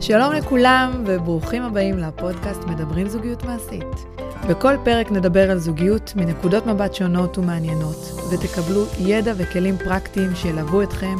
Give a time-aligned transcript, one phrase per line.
[0.00, 4.06] שלום לכולם וברוכים הבאים לפודקאסט מדברים זוגיות מעשית.
[4.48, 11.16] בכל פרק נדבר על זוגיות מנקודות מבט שונות ומעניינות, ותקבלו ידע וכלים פרקטיים שילוו אתכם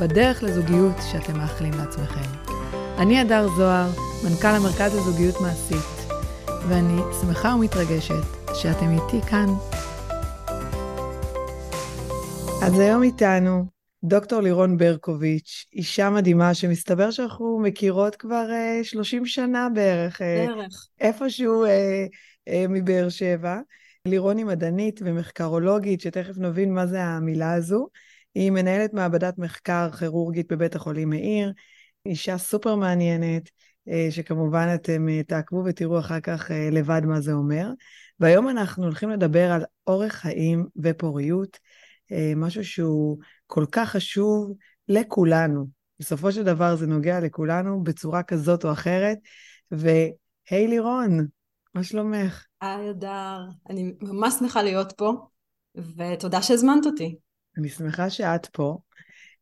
[0.00, 2.50] בדרך לזוגיות שאתם מאחלים לעצמכם.
[2.98, 3.88] אני הדר זוהר,
[4.24, 6.10] מנכ"ל המרכז לזוגיות מעשית,
[6.68, 8.24] ואני שמחה ומתרגשת
[8.54, 9.46] שאתם איתי כאן.
[12.62, 13.75] אז היום איתנו
[14.08, 18.46] דוקטור לירון ברקוביץ', אישה מדהימה שמסתבר שאנחנו מכירות כבר
[18.80, 20.22] uh, 30 שנה בערך.
[20.22, 20.88] אה, בערך.
[21.00, 21.68] איפשהו uh,
[22.48, 23.60] uh, מבאר שבע.
[24.04, 27.88] לירון היא מדענית ומחקרולוגית, שתכף נבין מה זה המילה הזו.
[28.34, 31.52] היא מנהלת מעבדת מחקר כירורגית בבית החולים מאיר.
[32.06, 33.50] אישה סופר מעניינת,
[33.88, 37.70] uh, שכמובן אתם uh, תעקבו ותראו אחר כך uh, לבד מה זה אומר.
[38.20, 41.58] והיום אנחנו הולכים לדבר על אורח חיים ופוריות,
[42.36, 44.52] משהו שהוא כל כך חשוב
[44.88, 45.66] לכולנו.
[46.00, 49.18] בסופו של דבר זה נוגע לכולנו בצורה כזאת או אחרת.
[49.70, 51.26] והי לירון,
[51.74, 52.44] מה שלומך?
[52.60, 53.38] היי אדר,
[53.70, 55.12] אני ממש שמחה להיות פה,
[55.76, 57.16] ותודה שהזמנת אותי.
[57.58, 58.78] אני שמחה שאת פה,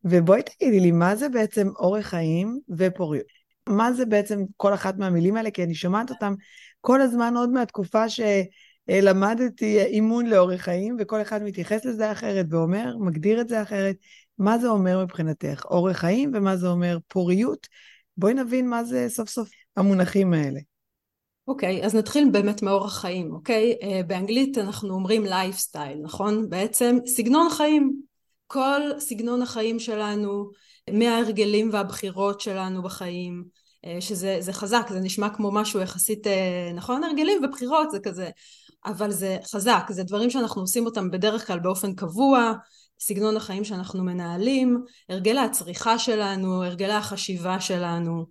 [0.04, 3.26] ובואי תגידי לי, מה זה בעצם אורך חיים ופוריות?
[3.68, 5.50] מה זה בעצם כל אחת מהמילים האלה?
[5.50, 6.34] כי אני שומעת אותם
[6.80, 8.20] כל הזמן עוד מהתקופה ש...
[8.90, 13.96] אה, למדתי אימון לאורך חיים, וכל אחד מתייחס לזה אחרת ואומר, מגדיר את זה אחרת.
[14.38, 17.66] מה זה אומר מבחינתך, אורך חיים, ומה זה אומר פוריות?
[18.16, 20.60] בואי נבין מה זה סוף סוף המונחים האלה.
[21.48, 23.74] אוקיי, okay, אז נתחיל באמת מאורח חיים, אוקיי?
[23.80, 23.84] Okay?
[23.84, 26.50] Uh, באנגלית אנחנו אומרים לייפסטייל, נכון?
[26.50, 28.00] בעצם סגנון חיים.
[28.46, 30.50] כל סגנון החיים שלנו,
[30.90, 33.44] מההרגלים והבחירות שלנו בחיים,
[33.86, 36.30] uh, שזה חזק, זה נשמע כמו משהו יחסית, uh,
[36.74, 37.04] נכון?
[37.04, 38.30] הרגלים ובחירות זה כזה
[38.86, 42.52] אבל זה חזק, זה דברים שאנחנו עושים אותם בדרך כלל באופן קבוע,
[43.00, 48.26] סגנון החיים שאנחנו מנהלים, הרגלי הצריכה שלנו, הרגלי החשיבה שלנו,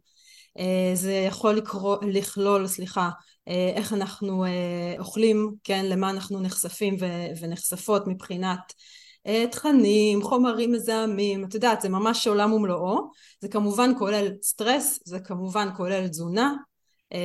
[0.60, 3.10] אה, זה יכול לקרוא, לכלול, סליחה,
[3.48, 6.96] אה, איך אנחנו אה, אוכלים, כן, למה אנחנו נחשפים
[7.42, 8.74] ונחשפות מבחינת
[9.52, 13.10] תכנים, חומרים מזהמים, את יודעת, זה ממש עולם ומלואו,
[13.42, 16.54] זה כמובן כולל סטרס, זה כמובן כולל תזונה,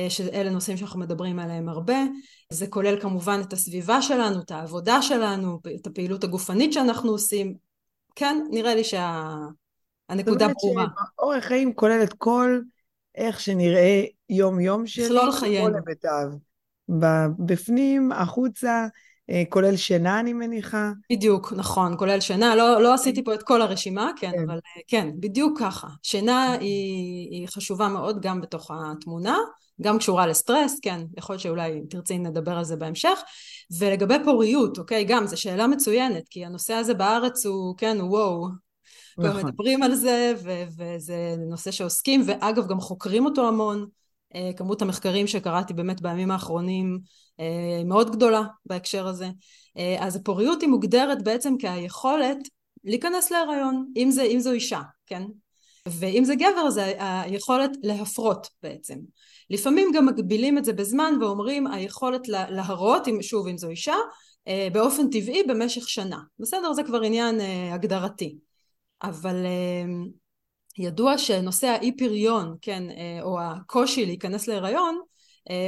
[0.09, 1.97] שאלה נושאים שאנחנו מדברים עליהם הרבה,
[2.49, 7.53] זה כולל כמובן את הסביבה שלנו, את העבודה שלנו, את הפעילות הגופנית שאנחנו עושים.
[8.15, 10.53] כן, נראה לי שהנקודה שה...
[10.61, 10.85] ברורה.
[11.19, 12.59] אורח חיים כולל את כל
[13.15, 15.67] איך שנראה יום-יום שלי, מכלול חיינו.
[15.67, 16.29] כל היבטיו.
[17.39, 18.87] בפנים, החוצה,
[19.29, 20.91] אה, כולל שינה אני מניחה.
[21.11, 22.55] בדיוק, נכון, כולל שינה.
[22.55, 24.43] לא, לא עשיתי פה את כל הרשימה, כן, כן.
[24.43, 25.87] אבל אה, כן, בדיוק ככה.
[26.03, 29.37] שינה היא, היא חשובה מאוד גם בתוך התמונה.
[29.81, 33.19] גם קשורה לסטרס, כן, יכול להיות שאולי תרצי נדבר על זה בהמשך.
[33.79, 38.47] ולגבי פוריות, אוקיי, גם, זו שאלה מצוינת, כי הנושא הזה בארץ הוא, כן, וואו.
[39.17, 39.41] נכון.
[39.41, 43.87] ומדברים על זה, ו- וזה נושא שעוסקים, ואגב, גם חוקרים אותו המון.
[44.35, 46.99] אה, כמות המחקרים שקראתי באמת בימים האחרונים
[47.39, 49.29] אה, מאוד גדולה בהקשר הזה.
[49.77, 52.37] אה, אז הפוריות היא מוגדרת בעצם כהיכולת
[52.83, 55.23] להיכנס להיריון, אם, זה, אם זו אישה, כן?
[55.87, 58.95] ואם זה גבר זה היכולת להפרות בעצם.
[59.49, 63.95] לפעמים גם מגבילים את זה בזמן ואומרים היכולת להרות, שוב אם זו אישה,
[64.47, 66.19] אה, באופן טבעי במשך שנה.
[66.39, 66.73] בסדר?
[66.73, 68.37] זה כבר עניין אה, הגדרתי.
[69.03, 69.91] אבל אה,
[70.77, 72.83] ידוע שנושא האי פריון, כן,
[73.21, 74.99] או הקושי להיכנס להיריון,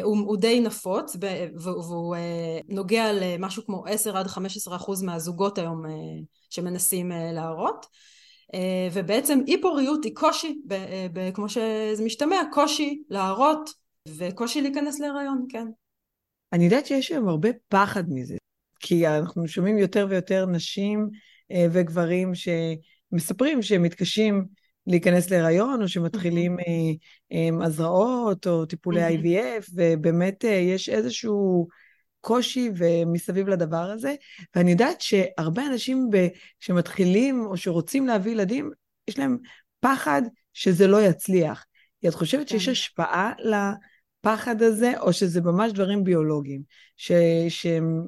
[0.03, 1.15] הוא, די נפוץ
[1.55, 2.15] והוא
[2.69, 5.83] נוגע למשהו כמו 10 עד 15 אחוז מהזוגות היום
[6.49, 7.85] שמנסים להראות
[8.93, 13.69] ובעצם אי פוריות היא קושי, אה, כמו שזה משתמע, קושי להראות
[14.17, 15.67] וקושי להיכנס להיריון, כן.
[16.53, 18.35] אני יודעת שיש היום הרבה פחד מזה,
[18.79, 21.09] כי אנחנו שומעים יותר ויותר נשים
[21.51, 24.45] אה, וגברים שמספרים שהם מתקשים
[24.87, 26.57] להיכנס להיריון, או שמתחילים
[27.61, 31.67] הזרעות, או טיפולי IVF, ובאמת יש איזשהו
[32.21, 34.15] קושי ומסביב לדבר הזה.
[34.55, 36.27] ואני יודעת שהרבה אנשים ב,
[36.59, 38.71] שמתחילים או שרוצים להביא ילדים,
[39.07, 39.37] יש להם
[39.79, 40.21] פחד
[40.53, 41.65] שזה לא יצליח.
[42.07, 42.71] את חושבת שיש כן.
[42.71, 46.61] השפעה לפחד הזה, או שזה ממש דברים ביולוגיים
[46.97, 47.11] ש,
[47.49, 48.07] שהם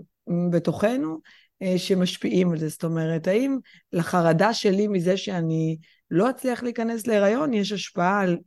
[0.51, 1.19] בתוכנו,
[1.61, 2.69] אה, שמשפיעים על זה?
[2.69, 3.57] זאת אומרת, האם
[3.93, 5.77] לחרדה שלי מזה שאני
[6.11, 8.37] לא אצליח להיכנס להיריון, יש השפעה על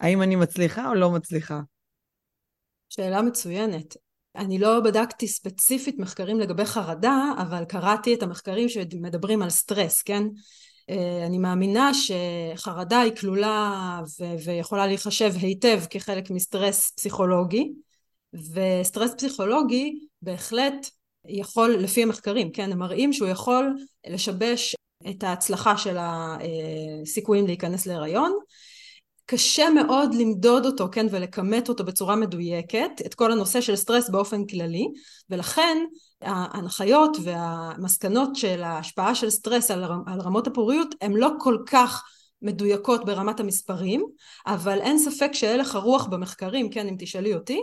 [0.00, 1.60] האם אני מצליחה או לא מצליחה?
[2.88, 4.05] שאלה מצוינת.
[4.36, 10.22] אני לא בדקתי ספציפית מחקרים לגבי חרדה, אבל קראתי את המחקרים שמדברים על סטרס, כן?
[10.90, 17.72] אה, אני מאמינה שחרדה היא כלולה ו- ויכולה להיחשב היטב כחלק מסטרס פסיכולוגי,
[18.34, 20.86] וסטרס פסיכולוגי בהחלט
[21.28, 24.76] יכול, לפי המחקרים, כן, הם מראים שהוא יכול לשבש
[25.10, 28.38] את ההצלחה של הסיכויים להיכנס להיריון.
[29.26, 34.46] קשה מאוד למדוד אותו, כן, ולכמת אותו בצורה מדויקת, את כל הנושא של סטרס באופן
[34.46, 34.88] כללי,
[35.30, 35.78] ולכן
[36.22, 42.02] ההנחיות והמסקנות של ההשפעה של סטרס על, על רמות הפוריות הן לא כל כך
[42.42, 44.06] מדויקות ברמת המספרים,
[44.46, 47.60] אבל אין ספק שהלך הרוח במחקרים, כן, אם תשאלי אותי,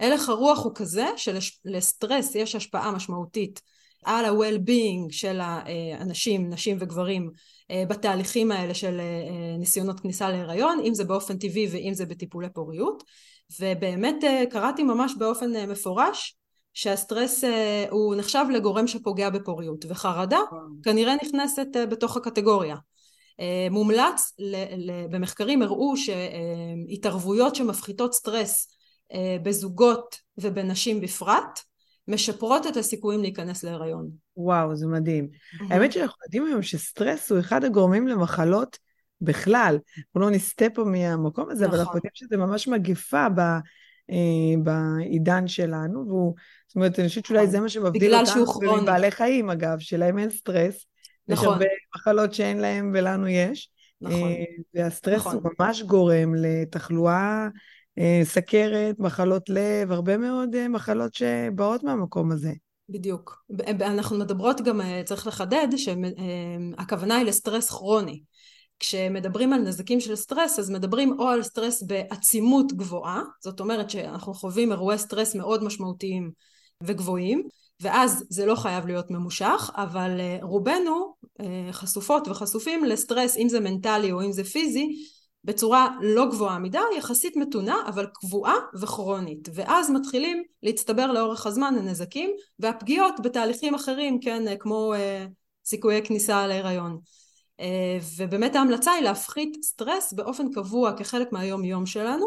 [0.00, 3.60] הלך הרוח הוא כזה שלסטרס יש השפעה משמעותית
[4.04, 7.30] על ה-well-being של האנשים, נשים וגברים
[7.70, 12.48] אה, בתהליכים האלה של אה, ניסיונות כניסה להיריון, אם זה באופן טבעי ואם זה בטיפולי
[12.48, 13.02] פוריות,
[13.60, 16.36] ובאמת אה, קראתי ממש באופן מפורש
[16.72, 17.44] שהסטרס
[17.90, 20.38] הוא נחשב לגורם שפוגע בפוריות, וחרדה
[20.82, 22.76] כנראה נכנסת בתוך הקטגוריה.
[23.70, 24.32] מומלץ,
[25.10, 28.68] במחקרים הראו שהתערבויות שמפחיתות סטרס
[29.42, 31.60] בזוגות ובנשים בפרט,
[32.08, 34.10] משפרות את הסיכויים להיכנס להיריון.
[34.36, 35.28] וואו, זה מדהים.
[35.70, 38.78] האמת שאנחנו יודעים היום שסטרס הוא אחד הגורמים למחלות
[39.20, 39.78] בכלל.
[39.98, 41.68] אנחנו לא נסטה פה מהמקום הזה, נכון.
[41.68, 41.96] אבל אנחנו נכון.
[41.96, 43.40] יודעים שזה ממש מגיפה ב,
[44.10, 46.34] אה, בעידן שלנו, והוא,
[46.68, 47.52] זאת אומרת, אני חושבת שאולי נכון.
[47.52, 50.86] זה מה שמבדיל אותנו מבעלי חיים, אגב, שלהם אין סטרס.
[51.28, 51.44] נכון.
[51.44, 51.66] יש הרבה
[51.96, 53.70] מחלות שאין להם ולנו יש.
[54.00, 54.22] נכון.
[54.22, 55.34] אה, והסטרס נכון.
[55.34, 57.48] הוא ממש גורם לתחלואה אה,
[58.24, 62.52] סכרת, מחלות לב, הרבה מאוד אה, מחלות שבאות מהמקום הזה.
[62.88, 63.44] בדיוק.
[63.68, 68.22] אנחנו מדברות גם, אה, צריך לחדד, שהכוונה היא לסטרס כרוני.
[68.78, 74.34] כשמדברים על נזקים של סטרס, אז מדברים או על סטרס בעצימות גבוהה, זאת אומרת שאנחנו
[74.34, 76.30] חווים אירועי סטרס מאוד משמעותיים
[76.82, 77.42] וגבוהים,
[77.80, 81.14] ואז זה לא חייב להיות ממושך, אבל רובנו
[81.72, 84.88] חשופות וחשופים לסטרס, אם זה מנטלי או אם זה פיזי,
[85.44, 89.48] בצורה לא גבוהה מדי, יחסית מתונה, אבל קבועה וכרונית.
[89.54, 95.26] ואז מתחילים להצטבר לאורך הזמן הנזקים והפגיעות בתהליכים אחרים, כן, כמו אה,
[95.64, 96.98] סיכויי כניסה להיריון.
[97.60, 102.26] אה, ובאמת ההמלצה היא להפחית סטרס באופן קבוע כחלק מהיום יום שלנו,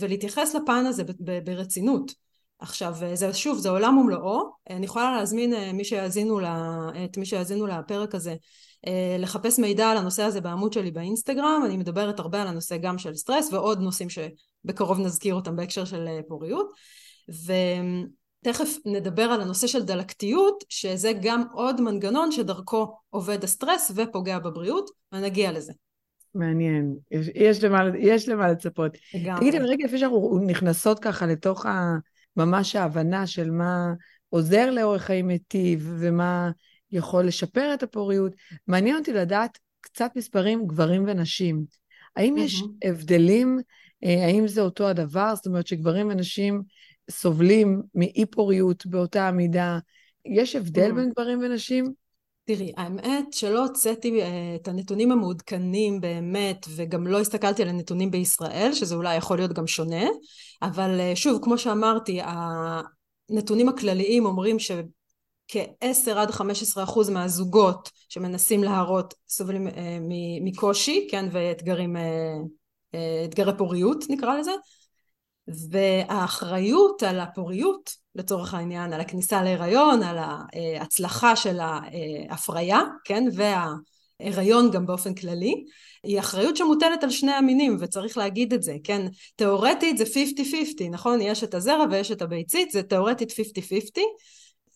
[0.00, 1.02] ולהתייחס לפן הזה
[1.44, 2.24] ברצינות.
[2.58, 6.68] עכשיו, אה, זה שוב, זה עולם ומלואו, אני יכולה להזמין אה, מי שיאזינו, לה,
[7.04, 8.36] את מי שיאזינו לפרק הזה אה,
[9.18, 13.14] לחפש מידע על הנושא הזה בעמוד שלי באינסטגרם, אני מדברת הרבה על הנושא גם של
[13.14, 16.70] סטרס ועוד נושאים שבקרוב נזכיר אותם בהקשר של אה, פוריות.
[17.28, 24.90] ותכף נדבר על הנושא של דלקתיות, שזה גם עוד מנגנון שדרכו עובד הסטרס ופוגע בבריאות,
[25.12, 25.72] ונגיע לזה.
[26.34, 28.92] מעניין, יש, יש, למה, יש למה לצפות.
[29.36, 31.96] תגידי, רגע לפני שאנחנו נכנסות ככה לתוך ה,
[32.36, 33.92] ממש ההבנה של מה
[34.28, 36.50] עוזר לאורך חיים מיטיב ומה
[36.94, 38.32] יכול לשפר את הפוריות.
[38.66, 41.64] מעניין אותי לדעת קצת מספרים גברים ונשים.
[42.16, 43.58] האם יש הבדלים?
[44.04, 45.34] אה, האם זה אותו הדבר?
[45.34, 46.62] זאת אומרת שגברים ונשים
[47.10, 49.78] סובלים מאי פוריות באותה המידה?
[50.26, 51.92] יש הבדל בין גברים ונשים?
[52.46, 58.72] תראי, האמת שלא הוצאתי אה, את הנתונים המעודכנים באמת, וגם לא הסתכלתי על הנתונים בישראל,
[58.72, 60.04] שזה אולי יכול להיות גם שונה,
[60.62, 62.20] אבל אה, שוב, כמו שאמרתי,
[63.30, 64.70] הנתונים הכלליים אומרים ש...
[65.48, 69.98] כ-10 עד 15 אחוז מהזוגות שמנסים להרות סובלים אה,
[70.40, 72.34] מקושי, כן, ואתגרים, אה,
[72.94, 74.52] אה, אתגרי פוריות נקרא לזה,
[75.70, 84.86] והאחריות על הפוריות לצורך העניין, על הכניסה להיריון, על ההצלחה של ההפריה, כן, וההיריון גם
[84.86, 85.64] באופן כללי,
[86.02, 89.06] היא אחריות שמוטלת על שני המינים וצריך להגיד את זה, כן?
[89.36, 91.20] תאורטית זה 50-50, נכון?
[91.20, 93.34] יש את הזרע ויש את הביצית, זה תאורטית 50-50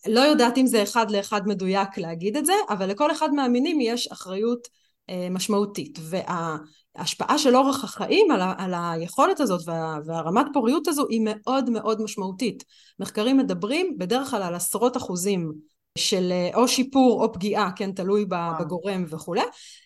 [0.07, 4.07] לא יודעת אם זה אחד לאחד מדויק להגיד את זה, אבל לכל אחד מהמינים יש
[4.07, 4.67] אחריות
[5.09, 5.99] אה, משמעותית.
[6.01, 11.69] וההשפעה של אורח החיים על, ה, על היכולת הזאת וה, והרמת פוריות הזו היא מאוד
[11.69, 12.63] מאוד משמעותית.
[12.99, 15.51] מחקרים מדברים בדרך כלל על עשרות אחוזים
[15.97, 18.25] של אה, או שיפור או פגיעה, כן, תלוי
[18.59, 19.43] בגורם וכולי.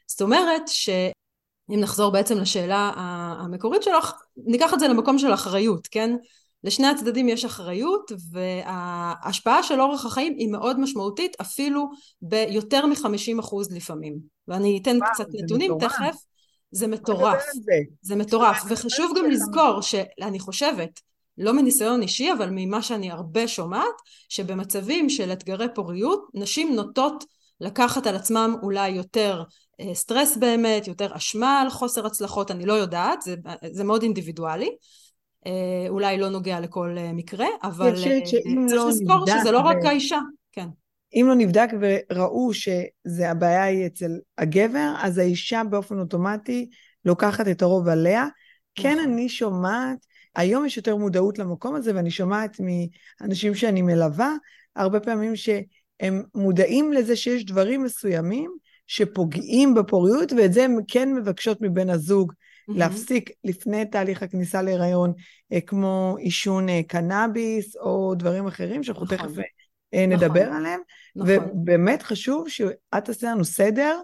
[0.07, 0.89] זאת אומרת ש...
[1.69, 2.91] אם נחזור בעצם לשאלה
[3.39, 6.15] המקורית שלך, ניקח את זה למקום של אחריות, כן?
[6.63, 11.89] לשני הצדדים יש אחריות וההשפעה של אורח החיים היא מאוד משמעותית אפילו
[12.21, 14.17] ביותר מחמישים אחוז לפעמים
[14.47, 15.91] ואני אתן וואו, קצת נתונים מטורף.
[15.91, 16.15] תכף
[16.71, 17.73] זה מטורף זה.
[18.01, 20.99] זה מטורף וחשוב גם לזכור שאני חושבת
[21.37, 23.95] לא מניסיון אישי אבל ממה שאני הרבה שומעת
[24.29, 27.23] שבמצבים של אתגרי פוריות נשים נוטות
[27.61, 29.43] לקחת על עצמם אולי יותר
[29.79, 33.35] אה, סטרס באמת, יותר אשמה על חוסר הצלחות, אני לא יודעת, זה,
[33.71, 34.69] זה מאוד אינדיבידואלי.
[35.47, 39.77] אה, אולי לא נוגע לכל אה, מקרה, אבל אה, צריך לא לזכור שזה לא רק
[39.83, 39.87] ו...
[39.87, 40.19] האישה,
[40.51, 40.67] כן.
[41.13, 46.69] אם לא נבדק וראו שהבעיה היא אצל הגבר, אז האישה באופן אוטומטי
[47.05, 48.27] לוקחת את הרוב עליה.
[48.75, 49.11] כן, נכון.
[49.11, 49.97] אני שומעת,
[50.35, 52.57] היום יש יותר מודעות למקום הזה, ואני שומעת
[53.21, 54.35] מאנשים שאני מלווה,
[54.75, 58.51] הרבה פעמים שהם מודעים לזה שיש דברים מסוימים
[58.87, 62.33] שפוגעים בפוריות, ואת זה הם כן מבקשות מבן הזוג
[62.69, 62.77] mm-hmm.
[62.77, 65.13] להפסיק לפני תהליך הכניסה להיריון,
[65.53, 69.17] אה, כמו עישון אה, קנאביס או דברים אחרים, שאנחנו נכון.
[69.17, 69.31] תכף
[69.93, 70.55] אה, נדבר נכון.
[70.55, 70.79] עליהם.
[71.15, 71.35] נכון.
[71.35, 73.99] ובאמת חשוב שאת תעשה לנו סדר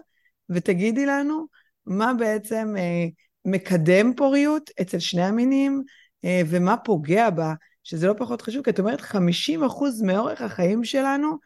[0.48, 1.46] ותגידי לנו
[1.86, 2.74] מה בעצם
[3.44, 5.82] מקדם פוריות אצל שני המינים,
[6.26, 9.14] ומה פוגע בה, שזה לא פחות חשוב, כי את אומרת 50%
[10.06, 11.36] מאורך החיים שלנו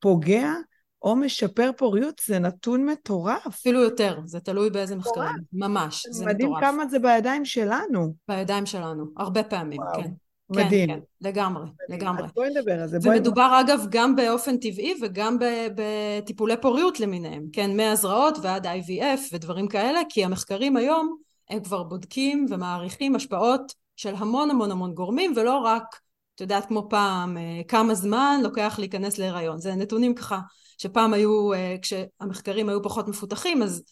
[0.00, 0.52] פוגע
[1.02, 3.46] או משפר פוריות, זה נתון מטורף.
[3.46, 6.34] אפילו יותר, זה תלוי באיזה מחקרים, ממש, זה מטורף.
[6.34, 8.14] מדהים כמה זה בידיים שלנו.
[8.28, 10.02] בידיים שלנו, הרבה פעמים, וואו.
[10.02, 10.10] כן.
[10.50, 10.88] מדהים.
[10.88, 12.00] כן, כן, לגמרי, מדהים.
[12.00, 12.24] לגמרי.
[12.24, 12.98] אז בואי נדבר על זה.
[13.02, 13.60] ומדובר בואי...
[13.60, 15.36] אגב גם באופן טבעי וגם
[15.74, 21.16] בטיפולי פוריות למיניהם, כן, מהזרעות ועד IVF ודברים כאלה, כי המחקרים היום
[21.50, 26.00] הם כבר בודקים ומעריכים השפעות של המון המון המון גורמים, ולא רק,
[26.34, 29.58] את יודעת, כמו פעם, אה, כמה זמן לוקח להיכנס להיריון.
[29.58, 30.38] זה נתונים ככה
[30.80, 33.82] שפעם היו, אה, כשהמחקרים היו פחות מפותחים, אז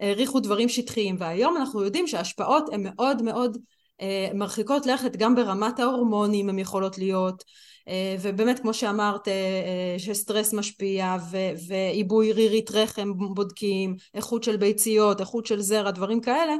[0.00, 3.58] העריכו דברים שטחיים, והיום אנחנו יודעים שההשפעות הן מאוד מאוד
[4.00, 7.44] אה, מרחיקות לכת, גם ברמת ההורמונים הן יכולות להיות,
[7.88, 9.28] אה, ובאמת כמו שאמרת
[9.98, 11.16] שסטרס משפיע
[11.68, 16.54] ועיבוי רירית רחם בודקים, איכות של ביציות, איכות של זרע, דברים כאלה,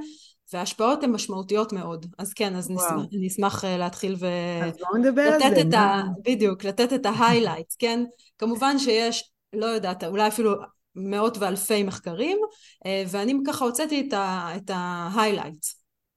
[0.52, 2.06] וההשפעות הן משמעותיות מאוד.
[2.18, 4.26] אז כן, אז נשמח, אני אשמח להתחיל ו...
[4.64, 5.60] אז בואו נדבר על זה.
[5.60, 6.02] את ה...
[6.24, 8.04] בדיוק, לתת את ההיילייטס, כן?
[8.38, 10.54] כמובן שיש לא יודעת, אולי אפילו
[10.94, 12.38] מאות ואלפי מחקרים,
[12.86, 14.08] אה, ואני ככה הוצאתי
[14.56, 15.74] את ה-highlights.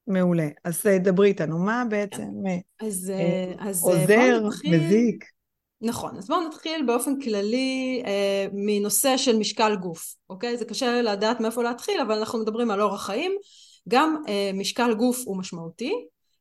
[0.08, 0.48] מעולה.
[0.64, 2.86] אז אה, דברי איתנו, מה בעצם כן.
[2.88, 4.78] אז, אה, אז עוזר, נתחיל...
[4.78, 5.26] מזיק?
[5.82, 10.58] נכון, אז בואו נתחיל באופן כללי אה, מנושא של משקל גוף, אוקיי?
[10.58, 13.32] זה קשה לדעת מאיפה להתחיל, אבל אנחנו מדברים על אורח חיים.
[13.90, 15.94] גם אה, משקל גוף הוא משמעותי,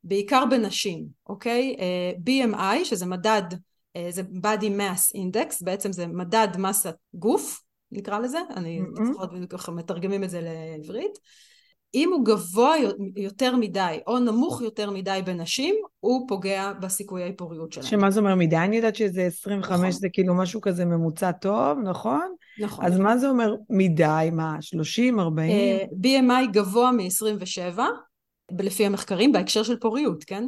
[0.04, 1.76] בעיקר בנשים, אוקיי?
[1.78, 3.42] אה, BMI, שזה מדד
[4.10, 9.46] זה body mass index, בעצם זה מדד מסת גוף, נקרא לזה, אני זוכרת mm-hmm.
[9.46, 11.18] ככה מתרגמים את זה לעברית.
[11.94, 12.74] אם הוא גבוה
[13.16, 17.86] יותר מדי או נמוך יותר מדי בנשים, הוא פוגע בסיכויי פוריות שלהם.
[17.86, 18.56] שמה זה אומר מדי?
[18.56, 19.90] אני יודעת שזה 25 נכון.
[19.90, 22.34] זה כאילו משהו כזה ממוצע טוב, נכון?
[22.60, 22.84] נכון.
[22.84, 24.28] אז מה זה אומר מדי?
[24.32, 25.50] מה, 30, 40?
[25.50, 27.80] Uh, BMI גבוה מ-27,
[28.58, 30.44] לפי המחקרים, בהקשר של פוריות, כן?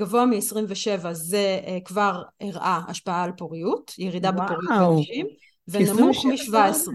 [0.00, 4.46] גבוה מ-27 זה uh, כבר הראה השפעה על פוריות, ירידה וואו.
[4.46, 5.26] בפוריות בנשים,
[5.68, 6.90] ונמוך מ-17.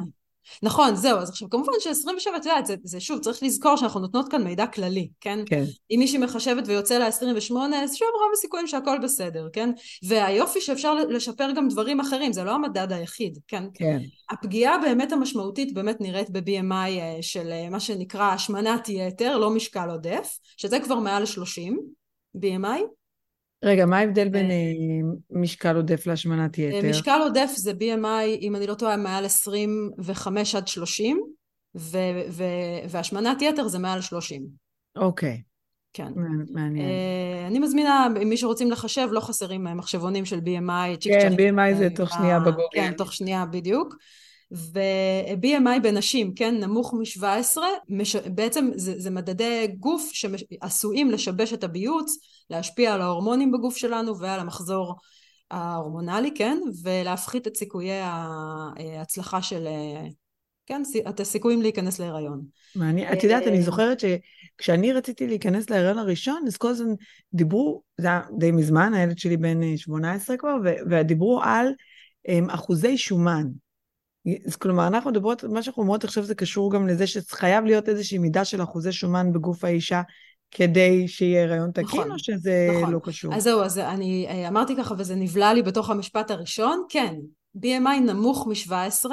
[0.63, 4.31] נכון, זהו, אז עכשיו כמובן ש-27, את יודעת, זה, זה שוב, צריך לזכור שאנחנו נותנות
[4.31, 5.39] כאן מידע כללי, כן?
[5.45, 5.63] כן.
[5.91, 9.69] אם מישהי מחשבת ויוצא לה 28, אז שוב רוב הסיכויים שהכל בסדר, כן?
[10.03, 13.63] והיופי שאפשר לשפר גם דברים אחרים, זה לא המדד היחיד, כן?
[13.73, 13.99] כן.
[14.29, 19.89] הפגיעה באמת המשמעותית באמת נראית ב-BMI אה, של אה, מה שנקרא השמנת יתר, לא משקל
[19.89, 21.79] עודף, שזה כבר מעל 30,
[22.41, 22.81] BMI.
[23.63, 24.55] רגע, מה ההבדל בין אה,
[25.31, 26.85] משקל עודף להשמנת יתר?
[26.85, 31.21] אה, משקל עודף זה BMI, אם אני לא טועה, מעל 25 עד 30,
[31.75, 31.97] ו-
[32.29, 32.43] ו-
[32.89, 34.47] והשמנת יתר זה מעל 30.
[34.95, 35.41] אוקיי.
[35.93, 36.11] כן.
[36.53, 36.89] מעניין.
[37.47, 40.97] אני מזמינה, מי שרוצים לחשב, לא חסרים מחשבונים של BMI.
[41.01, 42.63] כן, BMI זה תוך שנייה בגוגל.
[42.73, 43.95] כן, תוך שנייה בדיוק.
[44.51, 47.57] ו-BMI בנשים, כן, נמוך מ-17,
[47.89, 48.15] מש...
[48.15, 52.17] בעצם זה, זה מדדי גוף שעשויים לשבש את הביוץ,
[52.49, 54.95] להשפיע על ההורמונים בגוף שלנו ועל המחזור
[55.51, 59.67] ההורמונלי, כן, ולהפחית את סיכויי ההצלחה של,
[60.65, 62.41] כן, את הסיכויים להיכנס להיריון.
[62.75, 66.93] מעניין, את יודעת, אני זוכרת שכשאני רציתי להיכנס להיריון הראשון, אז כל הזמן
[67.33, 70.55] דיברו, זה היה די מזמן, הילד שלי בן 18 כבר,
[70.89, 71.67] ודיברו על
[72.49, 73.47] אחוזי שומן.
[74.45, 78.17] אז כלומר, אנחנו מדברות, מה שאנחנו אומרות עכשיו זה קשור גם לזה שחייב להיות איזושהי
[78.17, 80.01] מידה של אחוזי שומן בגוף האישה
[80.51, 82.93] כדי שיהיה הריון תקין, נכון, או שזה נכון.
[82.93, 83.35] לא קשור?
[83.35, 87.15] אז זהו, אז אני אה, אמרתי ככה וזה נבלע לי בתוך המשפט הראשון, כן,
[87.57, 89.05] BMI נמוך מ-17,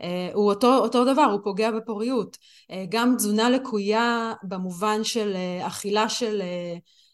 [0.00, 2.36] אה, הוא אותו, אותו דבר, הוא פוגע בפוריות.
[2.70, 6.42] אה, גם תזונה לקויה במובן של אכילה של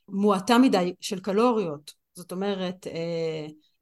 [0.09, 2.87] מועטה מדי של קלוריות, זאת אומרת,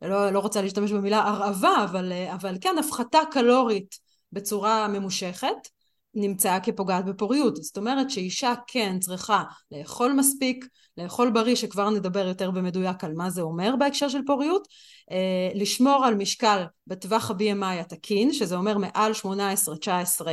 [0.03, 3.99] לא, לא רוצה להשתמש במילה הרעבה, אבל, אבל כן, הפחתה קלורית
[4.33, 5.69] בצורה ממושכת
[6.15, 7.57] נמצאה כפוגעת בפוריות.
[7.57, 13.31] זאת אומרת שאישה כן צריכה לאכול מספיק, לאכול בריא, שכבר נדבר יותר במדויק על מה
[13.31, 14.69] זה אומר בהקשר של פוריות,
[15.11, 20.27] אה, לשמור על משקל בטווח ה-BMI התקין, שזה אומר מעל 18-19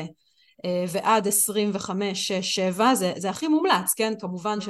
[0.65, 4.13] אה, ועד 25, 6, 7, זה, זה הכי מומלץ, כן?
[4.19, 4.69] כמובן ש...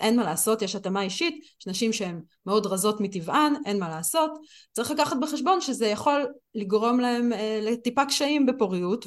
[0.00, 4.30] אין מה לעשות, יש התאמה אישית, יש נשים שהן מאוד רזות מטבען, אין מה לעשות.
[4.72, 9.06] צריך לקחת בחשבון שזה יכול לגרום להם אה, לטיפה קשיים בפוריות,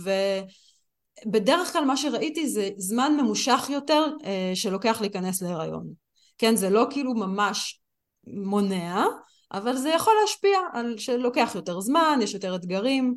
[1.26, 5.88] ובדרך כלל מה שראיתי זה זמן ממושך יותר אה, שלוקח להיכנס להיריון.
[6.38, 7.82] כן, זה לא כאילו ממש
[8.28, 9.06] מונע,
[9.54, 13.16] אבל זה יכול להשפיע על שלוקח יותר זמן, יש יותר אתגרים.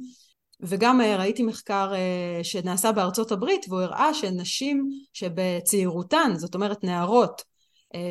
[0.62, 1.92] וגם ראיתי מחקר
[2.42, 7.42] שנעשה בארצות הברית והוא הראה שנשים שבצעירותן, זאת אומרת נערות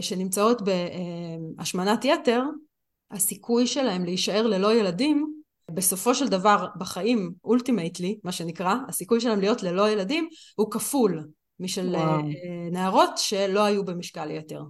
[0.01, 2.43] שנמצאות בהשמנת יתר,
[3.11, 5.33] הסיכוי שלהם להישאר ללא ילדים
[5.71, 11.27] בסופו של דבר בחיים אולטימייטלי מה שנקרא הסיכוי שלהם להיות ללא ילדים הוא כפול
[11.59, 12.21] משל וואו.
[12.71, 14.61] נערות שלא היו במשקל יתר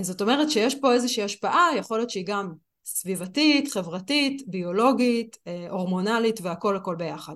[0.00, 2.52] זאת אומרת שיש פה איזושהי השפעה יכול להיות שהיא גם
[2.84, 5.36] סביבתית, חברתית, ביולוגית,
[5.70, 7.34] הורמונלית והכל הכל ביחד.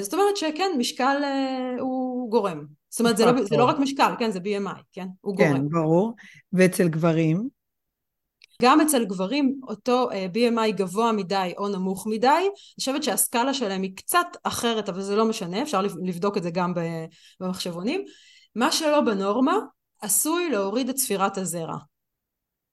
[0.00, 1.22] זאת אומרת שכן, משקל
[1.80, 2.77] הוא גורם.
[2.90, 5.06] זאת אומרת, זה לא, זה לא רק משקל, כן, זה BMI, כן?
[5.20, 5.60] הוא כן, גורם.
[5.60, 6.14] כן, ברור.
[6.52, 7.48] ואצל גברים?
[8.62, 13.96] גם אצל גברים אותו BMI גבוה מדי או נמוך מדי, אני חושבת שהסקאלה שלהם היא
[13.96, 16.74] קצת אחרת, אבל זה לא משנה, אפשר לבדוק את זה גם
[17.40, 18.04] במחשבונים.
[18.54, 19.58] מה שלא בנורמה,
[20.02, 21.76] עשוי להוריד את ספירת הזרע.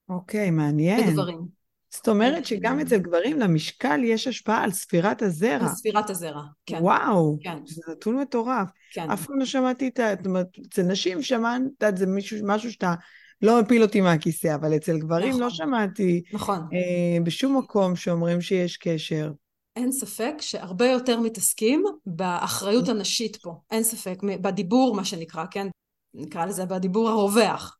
[0.10, 1.08] אוקיי, מעניין.
[1.08, 1.55] בגברים.
[1.96, 5.68] זאת אומרת שגם אצל גברים למשקל יש השפעה על ספירת הזרע.
[5.68, 6.78] על ספירת הזרע, כן.
[6.82, 7.58] וואו, כן.
[7.66, 8.70] זה נתון מטורף.
[8.92, 9.10] כן.
[9.12, 10.10] אף פעם לא שמעתי את ה...
[10.18, 11.62] זאת אומרת, אצל נשים שמעת,
[11.96, 12.94] זה מישהו, משהו שאתה
[13.42, 15.42] לא מפיל אותי מהכיסא, אבל אצל גברים נכון.
[15.42, 16.58] לא שמעתי נכון.
[16.58, 19.32] אה, בשום מקום שאומרים שיש קשר.
[19.76, 25.68] אין ספק שהרבה יותר מתעסקים באחריות הנשית פה, אין ספק, בדיבור מה שנקרא, כן?
[26.14, 27.78] נקרא לזה בדיבור הרווח.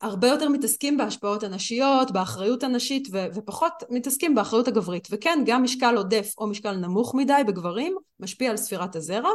[0.00, 5.08] הרבה יותר מתעסקים בהשפעות הנשיות, באחריות הנשית, ו- ופחות מתעסקים באחריות הגברית.
[5.10, 9.30] וכן, גם משקל עודף או משקל נמוך מדי בגברים משפיע על ספירת הזרע.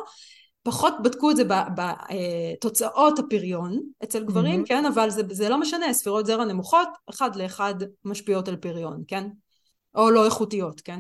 [0.64, 1.44] פחות בדקו את זה
[1.76, 4.68] בתוצאות הפריון אצל גברים, mm-hmm.
[4.68, 4.86] כן?
[4.86, 9.28] אבל זה, זה לא משנה, ספירות זרע נמוכות, אחד לאחד משפיעות על פריון, כן?
[9.96, 11.00] או לא איכותיות, כן?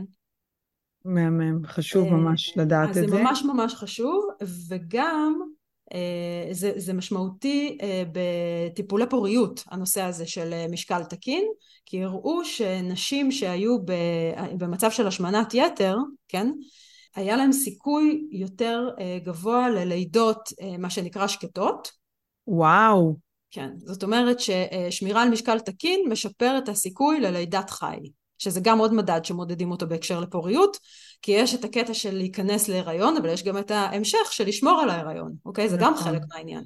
[1.05, 3.03] מהמם, חשוב ממש לדעת את זה.
[3.03, 4.27] אז זה ממש ממש חשוב,
[4.69, 5.41] וגם
[6.51, 7.77] זה, זה משמעותי
[8.11, 11.47] בטיפולי פוריות, הנושא הזה של משקל תקין,
[11.85, 13.77] כי הראו שנשים שהיו
[14.57, 15.95] במצב של השמנת יתר,
[16.27, 16.51] כן?
[17.15, 18.89] היה להם סיכוי יותר
[19.23, 20.49] גבוה ללידות
[20.79, 21.91] מה שנקרא שקטות.
[22.47, 23.15] וואו.
[23.51, 27.97] כן, זאת אומרת ששמירה על משקל תקין משפר את הסיכוי ללידת חי,
[28.37, 30.77] שזה גם עוד מדד שמודדים אותו בהקשר לפוריות,
[31.23, 34.89] כי יש את הקטע של להיכנס להיריון, אבל יש גם את ההמשך של לשמור על
[34.89, 35.69] ההיריון, אוקיי?
[35.69, 36.63] זה גם חלק מהעניין.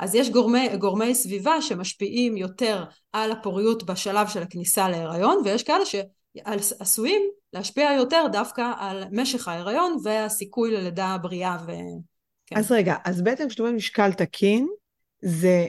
[0.00, 5.84] אז יש גורמי, גורמי סביבה שמשפיעים יותר על הפוריות בשלב של הכניסה להיריון, ויש כאלה
[5.84, 11.70] שעשויים להשפיע יותר דווקא על משך ההיריון והסיכוי ללידה בריאה ו...
[12.46, 12.56] כן.
[12.56, 14.68] אז רגע, אז בעצם כשאתה אומר משקל תקין,
[15.22, 15.66] זה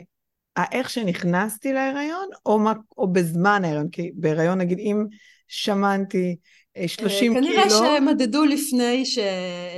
[0.71, 3.89] איך שנכנסתי להיריון, או, מה, או בזמן ההיריון?
[3.89, 5.05] כי בהיריון נגיד אם
[5.47, 6.35] שמנתי
[6.87, 7.79] 30 כנראה קילו...
[7.79, 9.19] כנראה שמדדו לפני, ש...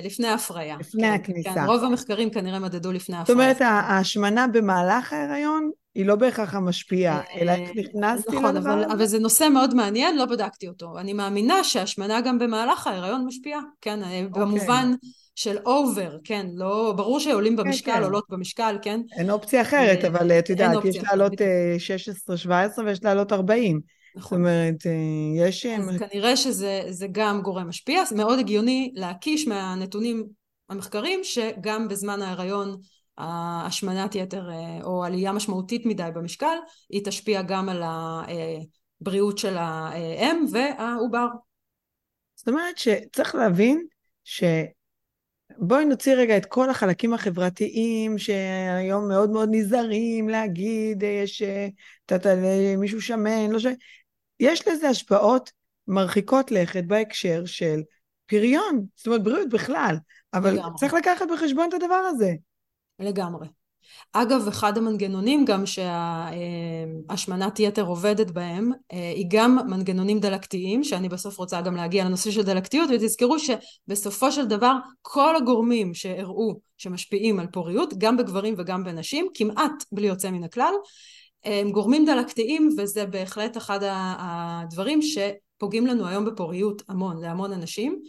[0.03, 0.77] לפני ההפריה.
[0.79, 1.53] לפני כן, הכניסה.
[1.53, 3.37] כן, רוב המחקרים כנראה מדדו לפני ההפריה.
[3.37, 8.83] זאת אומרת, ההשמנה במהלך ההיריון היא לא בהכרח המשפיעה, אלא איך נכנסתי נכון, לדבר אבל,
[8.83, 8.93] הזה?
[8.93, 10.99] אבל זה נושא מאוד מעניין, לא בדקתי אותו.
[10.99, 14.39] אני מאמינה שהשמנה גם במהלך ההיריון משפיעה, כן, okay.
[14.39, 14.93] במובן
[15.35, 18.03] של אובר, כן, לא, ברור שעולים במשקל, כן.
[18.03, 19.01] עולות במשקל, כן.
[19.17, 21.33] אין אופציה אחרת, אבל את יודעת, יש לעלות
[22.47, 23.79] 16-17 ויש לעלות 40.
[24.15, 24.21] נכון.
[24.21, 24.75] זאת אומרת,
[25.35, 25.65] יש...
[25.65, 30.27] אז כנראה שזה גם גורם משפיע, זה מאוד הגיוני להקיש מהנתונים
[30.69, 32.77] המחקרים שגם בזמן ההיריון
[33.17, 34.49] השמנת יתר
[34.83, 36.55] או עלייה משמעותית מדי במשקל,
[36.89, 37.83] היא תשפיע גם על
[39.01, 41.27] הבריאות של האם והעובר.
[42.35, 43.85] זאת אומרת שצריך להבין
[44.23, 44.43] ש...
[45.57, 51.43] בואי נוציא רגע את כל החלקים החברתיים שהיום מאוד מאוד נזהרים להגיד, יש
[52.77, 53.65] מישהו שמן, לא ש...
[54.39, 55.51] יש לזה השפעות
[55.87, 57.81] מרחיקות לכת בהקשר של
[58.25, 59.95] פריון, זאת אומרת בריאות בכלל,
[60.33, 60.71] אבל לגמרי.
[60.79, 62.33] צריך לקחת בחשבון את הדבר הזה.
[62.99, 63.47] לגמרי.
[64.13, 71.61] אגב, אחד המנגנונים גם שהשמנת יתר עובדת בהם, היא גם מנגנונים דלקתיים, שאני בסוף רוצה
[71.61, 77.93] גם להגיע לנושא של דלקתיות, ותזכרו שבסופו של דבר כל הגורמים שהראו שמשפיעים על פוריות,
[77.97, 80.73] גם בגברים וגם בנשים, כמעט בלי יוצא מן הכלל,
[81.43, 83.79] הם גורמים דלקתיים וזה בהחלט אחד
[84.19, 87.99] הדברים שפוגעים לנו היום בפוריות המון, להמון אנשים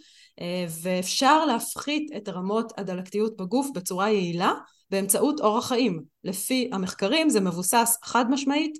[0.81, 4.53] ואפשר להפחית את רמות הדלקתיות בגוף בצורה יעילה
[4.89, 6.01] באמצעות אורח חיים.
[6.23, 8.77] לפי המחקרים זה מבוסס חד משמעית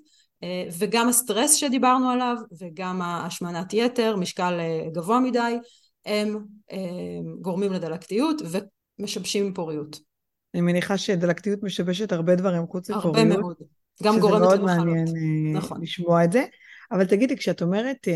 [0.78, 4.60] וגם הסטרס שדיברנו עליו וגם השמנת יתר, משקל
[4.92, 5.56] גבוה מדי,
[6.06, 6.38] הם
[7.40, 8.42] גורמים לדלקתיות
[8.98, 9.98] ומשבשים פוריות.
[10.54, 13.16] אני מניחה שדלקתיות משבשת הרבה דברים חוץ מפוריות.
[13.16, 13.56] הרבה מאוד.
[14.02, 14.56] גם גורמת למחלות.
[14.56, 15.06] שזה מאוד מעניין
[15.56, 15.82] נכון.
[15.82, 16.44] לשמוע את זה.
[16.92, 18.08] אבל תגידי, כשאת אומרת,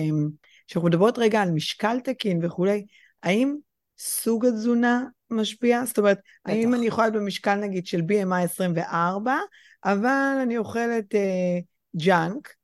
[0.66, 2.86] כשאנחנו מדברות רגע על משקל תקין וכולי,
[3.22, 3.56] האם
[3.98, 5.84] סוג התזונה משפיע?
[5.84, 6.52] זאת אומרת, בטח.
[6.52, 9.36] האם אני יכולה להיות במשקל נגיד של BMI 24,
[9.84, 11.58] אבל אני אוכלת אה,
[11.96, 12.54] ג'אנק,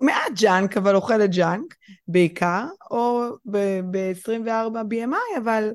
[0.00, 1.74] מעט ג'אנק, אבל אוכלת ג'אנק
[2.08, 5.72] בעיקר, או ב-24 BMI, אבל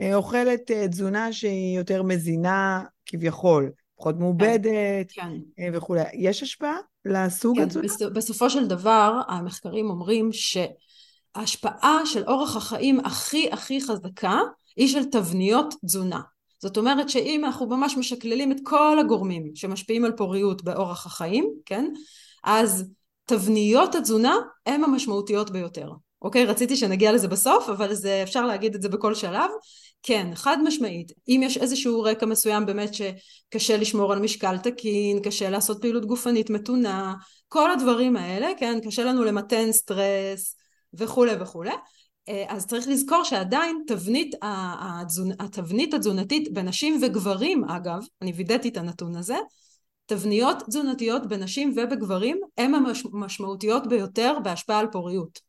[0.00, 5.32] אה, אוכלת אה, תזונה שהיא יותר מזינה כביכול, פחות מעובדת כן.
[5.58, 6.02] אה, וכולי.
[6.14, 7.86] יש השפעה לסוג כן, התזונה?
[7.86, 14.40] בס- בסופו של דבר, המחקרים אומרים שההשפעה של אורח החיים הכי הכי חזקה
[14.76, 16.20] היא של תבניות תזונה.
[16.62, 21.84] זאת אומרת שאם אנחנו ממש משקללים את כל הגורמים שמשפיעים על פוריות באורח החיים, כן?
[22.44, 22.90] אז
[23.24, 24.34] תבניות התזונה
[24.66, 25.90] הן המשמעותיות ביותר.
[26.22, 26.44] אוקיי?
[26.44, 29.50] רציתי שנגיע לזה בסוף, אבל זה, אפשר להגיד את זה בכל שלב.
[30.02, 31.12] כן, חד משמעית.
[31.28, 36.50] אם יש איזשהו רקע מסוים באמת שקשה לשמור על משקל תקין, קשה לעשות פעילות גופנית
[36.50, 37.14] מתונה,
[37.48, 38.78] כל הדברים האלה, כן?
[38.86, 40.56] קשה לנו למתן סטרס
[40.94, 41.72] וכולי וכולי.
[42.48, 45.32] אז צריך לזכור שעדיין תבנית, התזונ...
[45.40, 49.36] התבנית התזונתית בנשים וגברים, אגב, אני וידאתי את הנתון הזה,
[50.06, 55.47] תבניות תזונתיות בנשים ובגברים הן המשמעותיות ביותר בהשפעה על פוריות.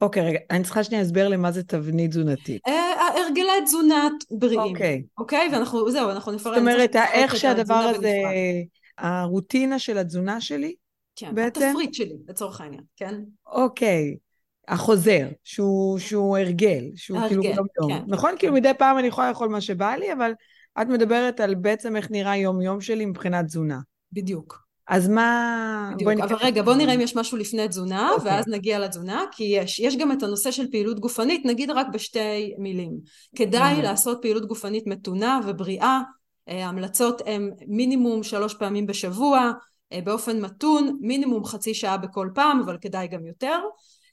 [0.00, 2.62] אוקיי, רגע, אני צריכה שנייה הסבר למה זה תבנית תזונתית.
[3.16, 4.60] הרגלי תזונת בריאים.
[4.60, 5.02] אוקיי.
[5.18, 5.48] אוקיי?
[5.52, 6.54] ואנחנו, זהו, אנחנו נפרט.
[6.54, 8.12] זאת אומרת, איך שהדבר הזה,
[8.98, 10.74] הרוטינה של התזונה שלי,
[11.16, 11.66] כן, בעצם?
[11.68, 13.14] התפריט שלי, לצורך העניין, כן?
[13.46, 14.16] אוקיי.
[14.68, 17.90] החוזר, שהוא, שהוא הרגל, שהוא הרגל, כאילו יום יום.
[17.90, 18.04] כן.
[18.08, 18.34] נכון?
[18.38, 20.32] כאילו מדי פעם אני יכולה לאכול מה שבא לי, אבל
[20.82, 23.78] את מדברת על בעצם איך נראה יום יום שלי מבחינת תזונה.
[24.12, 24.65] בדיוק.
[24.88, 25.92] אז מה...
[25.94, 28.20] בדיוק, אבל רגע, בוא נראה אם יש משהו לפני תזונה, okay.
[28.24, 29.80] ואז נגיע לתזונה, כי יש.
[29.80, 32.92] יש גם את הנושא של פעילות גופנית, נגיד רק בשתי מילים.
[33.36, 33.82] כדאי mm-hmm.
[33.82, 36.00] לעשות פעילות גופנית מתונה ובריאה.
[36.46, 39.52] ההמלצות הן מינימום שלוש פעמים בשבוע,
[40.04, 43.58] באופן מתון, מינימום חצי שעה בכל פעם, אבל כדאי גם יותר.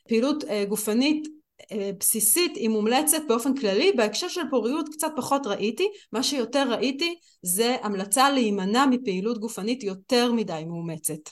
[0.07, 1.27] פעילות גופנית
[1.99, 7.75] בסיסית היא מומלצת באופן כללי, בהקשר של פוריות קצת פחות ראיתי, מה שיותר ראיתי זה
[7.83, 11.29] המלצה להימנע מפעילות גופנית יותר מדי מאומצת,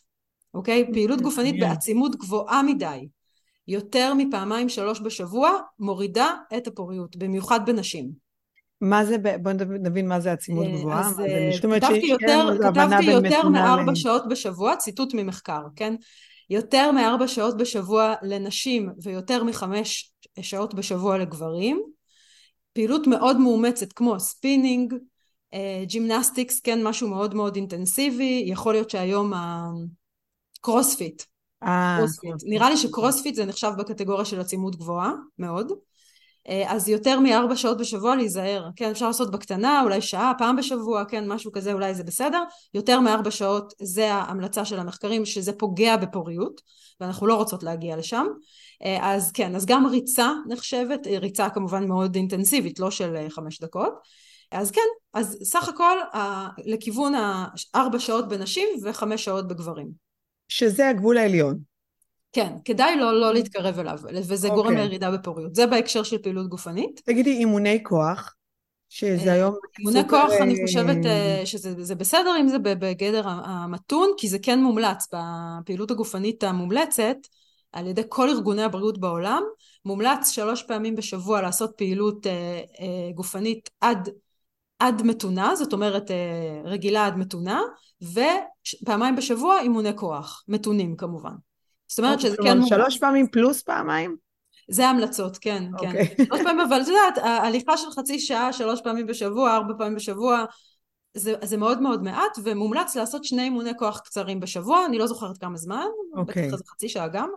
[0.54, 0.86] אוקיי?
[0.94, 3.08] פעילות גופנית בעצימות גבוהה מדי,
[3.68, 8.10] יותר מפעמיים שלוש בשבוע, מורידה את הפוריות, במיוחד בנשים.
[8.82, 11.08] מה זה, בוא נבין מה זה עצימות גבוהה.
[11.08, 11.22] אז
[11.62, 15.96] כתבתי יותר, כתבתי יותר מארבע שעות בשבוע, ציטוט ממחקר, כן?
[16.50, 20.11] יותר מארבע שעות בשבוע לנשים ויותר מחמש
[20.42, 21.82] שעות בשבוע לגברים.
[22.74, 24.94] פעילות מאוד מאומצת כמו ספינינג,
[25.84, 29.34] gymnastics, כן, משהו מאוד מאוד אינטנסיבי, יכול להיות שהיום
[30.60, 31.24] הקרוספיט.
[31.98, 32.34] קרוספיט.
[32.44, 35.72] נראה לי שקרוספיט זה נחשב בקטגוריה של עצימות גבוהה, מאוד.
[36.68, 41.28] אז יותר מארבע שעות בשבוע להיזהר, כן, אפשר לעשות בקטנה, אולי שעה, פעם בשבוע, כן,
[41.28, 42.44] משהו כזה, אולי זה בסדר.
[42.74, 46.62] יותר מארבע שעות זה ההמלצה של המחקרים, שזה פוגע בפוריות,
[47.02, 48.28] ואנחנו לא רוצות להגיע לשם.
[49.02, 53.94] אז כן, אז גם ריצה נחשבת, ריצה כמובן מאוד אינטנסיבית, לא של חמש דקות.
[54.52, 54.82] אז כן,
[55.14, 55.98] אז סך הכל
[56.66, 59.88] לכיוון הארבע שעות בנשים וחמש שעות בגברים.
[60.50, 61.60] שזה הגבול העליון.
[62.34, 64.54] כן, כדאי לא, לא להתקרב אליו, וזה okay.
[64.54, 65.56] גורם לירידה בפוריות.
[65.56, 67.02] זה בהקשר של פעילות גופנית.
[67.06, 68.36] תגידי, אימוני כוח,
[68.94, 69.56] שזה היום...
[69.80, 70.98] אימוני כוח, אני חושבת
[71.46, 77.18] שזה בסדר אם זה בגדר המתון, כי זה כן מומלץ בפעילות הגופנית המומלצת,
[77.72, 79.44] על ידי כל ארגוני הבריאות בעולם,
[79.86, 82.32] מומלץ שלוש פעמים בשבוע לעשות פעילות אה,
[82.80, 84.10] אה, גופנית עד,
[84.80, 87.62] עד מתונה, זאת אומרת אה, רגילה עד מתונה,
[88.02, 91.34] ופעמיים בשבוע אימוני כוח, מתונים כמובן.
[91.88, 92.70] זאת אומרת שזה כן מומלץ.
[92.70, 94.16] שלוש פעמים פלוס פעמיים?
[94.72, 95.80] זה המלצות, כן, okay.
[95.82, 95.88] כן.
[95.88, 96.16] אוקיי.
[96.26, 100.46] שלוש פעמים, אבל את יודעת, ההליכה של חצי שעה, שלוש פעמים בשבוע, ארבע פעמים בשבוע,
[101.14, 105.38] זה, זה מאוד מאוד מעט, ומומלץ לעשות שני אימוני כוח קצרים בשבוע, אני לא זוכרת
[105.38, 106.20] כמה זמן, okay.
[106.20, 106.44] אוקיי.
[106.44, 107.30] בטח איזה חצי שעה גם,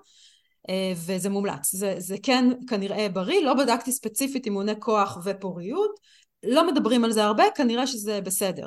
[1.07, 1.75] וזה מומלץ.
[1.75, 6.01] זה, זה כן כנראה בריא, לא בדקתי ספציפית אימוני כוח ופוריות,
[6.45, 8.67] לא מדברים על זה הרבה, כנראה שזה בסדר.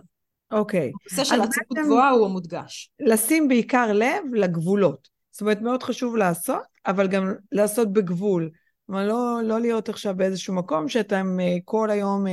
[0.51, 0.91] אוקיי.
[0.91, 1.11] Okay.
[1.11, 2.91] הנושא של עצמות גבוהה הוא המודגש.
[2.99, 5.07] לשים בעיקר לב לגבולות.
[5.31, 8.49] זאת אומרת, מאוד חשוב לעשות, אבל גם לעשות בגבול.
[8.85, 12.25] כלומר, לא, לא להיות עכשיו באיזשהו מקום שאתם כל היום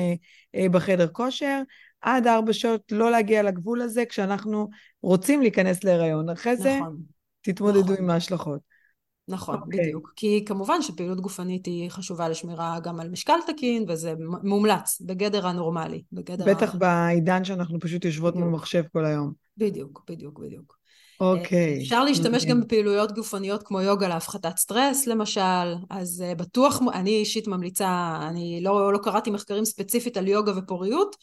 [0.70, 1.62] בחדר כושר,
[2.00, 4.68] עד ארבע שעות לא להגיע לגבול הזה כשאנחנו
[5.02, 6.30] רוצים להיכנס להיריון.
[6.30, 6.96] אחרי זה נכון,
[7.42, 7.96] תתמודדו נכון.
[7.98, 8.60] עם ההשלכות.
[9.28, 9.80] נכון, אוקיי.
[9.80, 10.12] בדיוק.
[10.16, 16.02] כי כמובן שפעילות גופנית היא חשובה לשמירה גם על משקל תקין, וזה מומלץ, בגדר הנורמלי.
[16.12, 16.78] בגדר בטח ה...
[16.78, 18.60] בעידן שאנחנו פשוט יושבות מול בדיוק.
[18.60, 19.32] מחשב כל היום.
[19.56, 20.78] בדיוק, בדיוק, בדיוק.
[21.20, 21.82] אוקיי.
[21.82, 22.50] אפשר להשתמש אוקיי.
[22.50, 28.60] גם בפעילויות גופניות כמו יוגה להפחתת סטרס למשל, אז אה, בטוח, אני אישית ממליצה, אני
[28.62, 31.16] לא, לא קראתי מחקרים ספציפית על יוגה ופוריות,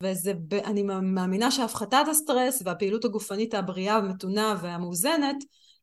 [0.00, 5.36] ואני מאמינה שהפחתת הסטרס והפעילות הגופנית הבריאה המתונה והמאוזנת,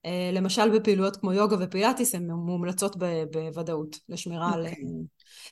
[0.05, 2.95] אה, למשל בפעילויות כמו יוגה ופילאטיס, הן מומלצות
[3.31, 4.65] בוודאות לשמירה על...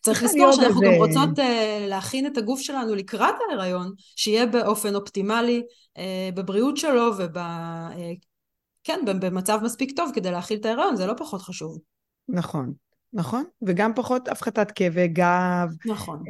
[0.02, 5.64] צריך לזכור שאנחנו גם רוצות אה, להכין את הגוף שלנו לקראת ההיריון, שיהיה באופן אופטימלי
[5.98, 7.38] אה, בבריאות שלו וב...
[7.38, 8.14] אה,
[8.84, 11.80] כן, במצב מספיק טוב כדי להכיל את ההיריון, זה לא פחות חשוב.
[12.30, 12.74] נכון.
[13.14, 16.24] נכון, וגם פחות הפחתת כאבי גב, נכון.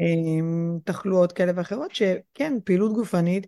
[0.84, 3.48] תחלואות כאלה ואחרות, שכן, פעילות גופנית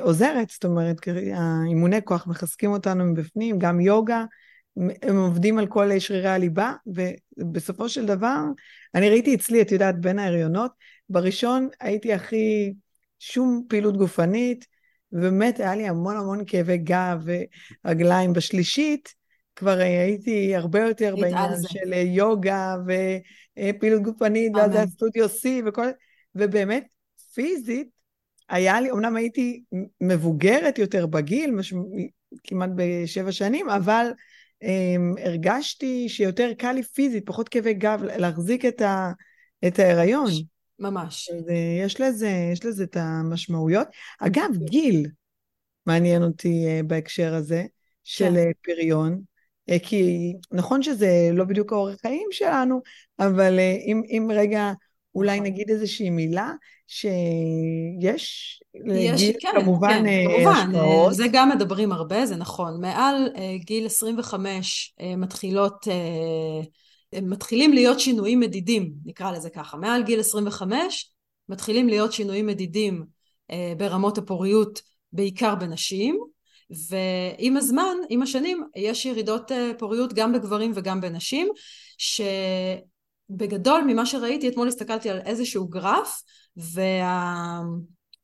[0.00, 0.96] עוזרת, זאת אומרת,
[1.34, 4.24] האימוני כוח מחזקים אותנו מבפנים, גם יוגה,
[5.02, 6.72] הם עובדים על כל שרירי הליבה,
[7.36, 8.40] ובסופו של דבר,
[8.94, 10.72] אני ראיתי אצלי, את יודעת, בין ההריונות,
[11.10, 12.72] בראשון הייתי הכי,
[13.18, 14.66] שום פעילות גופנית,
[15.12, 17.24] ובאמת היה לי המון המון כאבי גב
[17.84, 18.32] ורגליים.
[18.32, 19.14] בשלישית,
[19.56, 25.86] כבר הייתי הרבה יותר בעניין של יוגה ופעילות גופנית, ואז זה הסטודיו C וכל...
[26.34, 26.86] ובאמת,
[27.34, 27.88] פיזית,
[28.48, 29.62] היה לי, אמנם הייתי
[30.00, 31.74] מבוגרת יותר בגיל, מש...
[32.44, 34.10] כמעט בשבע שנים, אבל
[35.24, 39.12] הרגשתי שיותר קל לי פיזית, פחות כאבי גב, להחזיק את, ה...
[39.66, 40.30] את ההיריון.
[40.78, 41.30] ממש.
[41.86, 43.88] יש לזה, יש לזה את המשמעויות.
[44.20, 45.06] אגב, גיל
[45.86, 47.64] מעניין אותי uh, בהקשר הזה,
[48.04, 48.50] של כן.
[48.62, 49.22] פריון.
[49.70, 52.80] אה, כי נכון שזה לא בדיוק האורח חיים שלנו,
[53.18, 54.72] אבל אה, אם, אם רגע
[55.14, 55.52] אולי נכון.
[55.52, 56.52] נגיד איזושהי מילה,
[56.90, 61.14] שיש יש, לגיל כן, כמובן כן, כמובן, השפעות.
[61.14, 62.80] זה גם מדברים הרבה, זה נכון.
[62.80, 65.86] מעל גיל 25 מתחילות,
[67.22, 69.76] מתחילים להיות שינויים מדידים, נקרא לזה ככה.
[69.76, 71.12] מעל גיל 25
[71.48, 73.04] מתחילים להיות שינויים מדידים
[73.76, 76.20] ברמות הפוריות, בעיקר בנשים.
[76.70, 81.48] ועם הזמן, עם השנים, יש ירידות אה, פוריות גם בגברים וגם בנשים,
[83.28, 86.22] שבגדול ממה שראיתי, אתמול הסתכלתי על איזשהו גרף,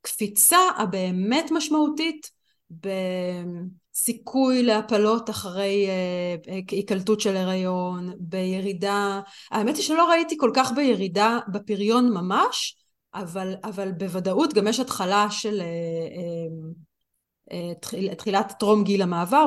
[0.02, 2.30] והקפיצה הבאמת משמעותית
[2.70, 5.88] בסיכוי להפלות אחרי
[6.68, 9.20] היקלטות של הריון, בירידה,
[9.50, 12.76] האמת היא שלא ראיתי כל כך בירידה בפריון ממש,
[13.14, 15.66] אבל, אבל בוודאות גם יש התחלה של אה,
[17.52, 19.46] אה, תחילת טרום גיל המעבר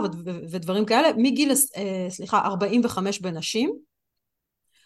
[0.52, 3.78] ודברים כאלה, מגיל, אה, סליחה, 45 בנשים,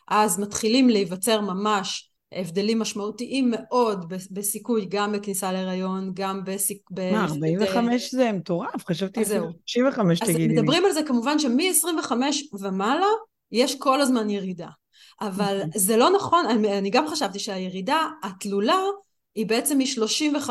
[0.08, 6.78] אז מתחילים להיווצר ממש הבדלים משמעותיים מאוד בסיכוי גם בכניסה להיריון, גם בסיכ...
[7.12, 10.54] מה, 45 זה מטורף, חשבתי אפילו 65 תגידי לי.
[10.54, 12.12] אז מדברים על זה כמובן שמ-25
[12.62, 13.08] ומעלה
[13.52, 14.67] יש כל הזמן ירידה.
[15.22, 15.80] אבל אוקיי.
[15.80, 18.80] זה לא נכון, אני, אני גם חשבתי שהירידה התלולה
[19.36, 20.50] היא בעצם מ-35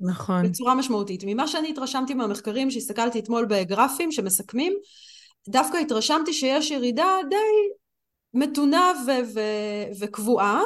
[0.00, 0.42] נכון.
[0.42, 1.22] בצורה משמעותית.
[1.26, 4.72] ממה שאני התרשמתי מהמחקרים שהסתכלתי אתמול בגרפים שמסכמים,
[5.48, 7.36] דווקא התרשמתי שיש ירידה די
[8.34, 10.62] מתונה ו- ו- וקבועה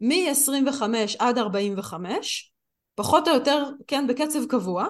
[0.00, 0.82] מ-25
[1.18, 2.52] עד 45,
[2.94, 4.86] פחות או יותר, כן, בקצב קבוע,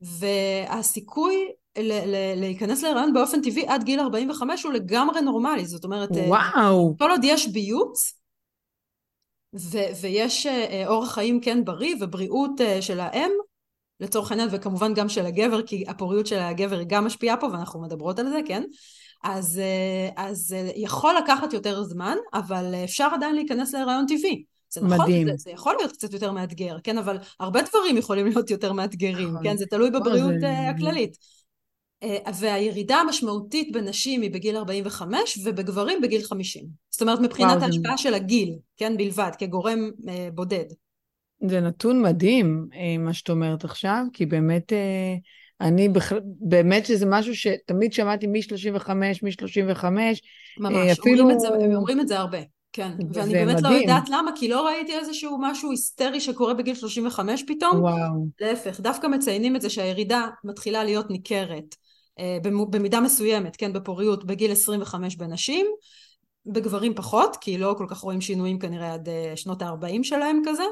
[0.00, 1.34] והסיכוי
[1.78, 6.28] ל- ל- להיכנס להיריון באופן טבעי עד גיל 45 הוא לגמרי נורמלי, זאת אומרת, אה,
[6.28, 6.94] וואו.
[6.98, 8.18] כל עוד יש ביוץ,
[9.54, 13.30] ו- ויש uh, אורח חיים כן בריא ובריאות uh, של האם
[14.00, 17.82] לצורך העניין וכמובן גם של הגבר כי הפוריות של הגבר היא גם משפיעה פה ואנחנו
[17.82, 18.62] מדברות על זה כן
[19.22, 24.80] אז, uh, אז uh, יכול לקחת יותר זמן אבל אפשר עדיין להיכנס להיריון טבעי זה
[24.80, 25.26] נכון, מדהים.
[25.26, 29.28] זה, זה יכול להיות קצת יותר מאתגר, כן, אבל הרבה דברים יכולים להיות יותר מאתגרים,
[29.28, 29.42] נכון.
[29.42, 30.68] כן, זה תלוי בבריאות זה...
[30.68, 31.16] הכללית.
[32.02, 36.64] אה, והירידה המשמעותית בנשים היא בגיל 45 ובגברים בגיל 50.
[36.90, 38.02] זאת אומרת מבחינת ההשפעה זה...
[38.02, 40.64] של הגיל, כן, בלבד, כגורם אה, בודד.
[41.48, 45.14] זה נתון מדהים, אה, מה שאת אומרת עכשיו, כי באמת, אה,
[45.60, 49.84] אני בכלל, באמת שזה משהו שתמיד שמעתי מ-35, מ-35,
[50.58, 51.20] ממש, אפילו...
[51.20, 52.38] אומרים את זה, הם אומרים את זה הרבה.
[52.72, 53.88] כן, ואני באמת לא מדהים.
[53.88, 57.80] לא יודעת למה, כי לא ראיתי איזשהו משהו היסטרי שקורה בגיל 35 פתאום.
[57.80, 58.26] וואו.
[58.40, 61.74] להפך, דווקא מציינים את זה שהירידה מתחילה להיות ניכרת.
[62.18, 62.38] אה,
[62.70, 65.66] במידה מסוימת, כן, בפוריות בגיל 25 בנשים,
[66.46, 70.64] בגברים פחות, כי לא כל כך רואים שינויים כנראה עד אה, שנות ה-40 שלהם כזה,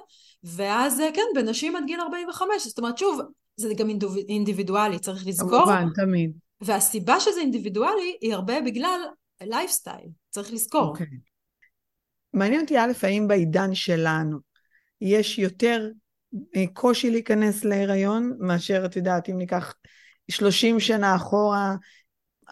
[0.45, 3.21] ואז אה, כן, בנשים עד גיל 45, זאת אומרת שוב,
[3.57, 3.89] זה גם
[4.29, 5.65] אינדיבידואלי, צריך לזכור.
[5.65, 6.33] כמובן, תמיד.
[6.61, 9.01] והסיבה שזה אינדיבידואלי היא הרבה בגלל
[9.41, 10.81] לייפסטייל, צריך לזכור.
[10.81, 10.89] Okay.
[10.89, 11.07] אוקיי.
[12.33, 14.39] מעניין אותי א', האם בעידן שלנו
[15.01, 15.89] יש יותר
[16.73, 19.75] קושי להיכנס להיריון מאשר, את יודעת, אם ניקח
[20.31, 21.75] 30 שנה אחורה,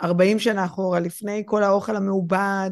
[0.03, 2.71] 40 שנה אחורה, לפני כל האוכל המעובד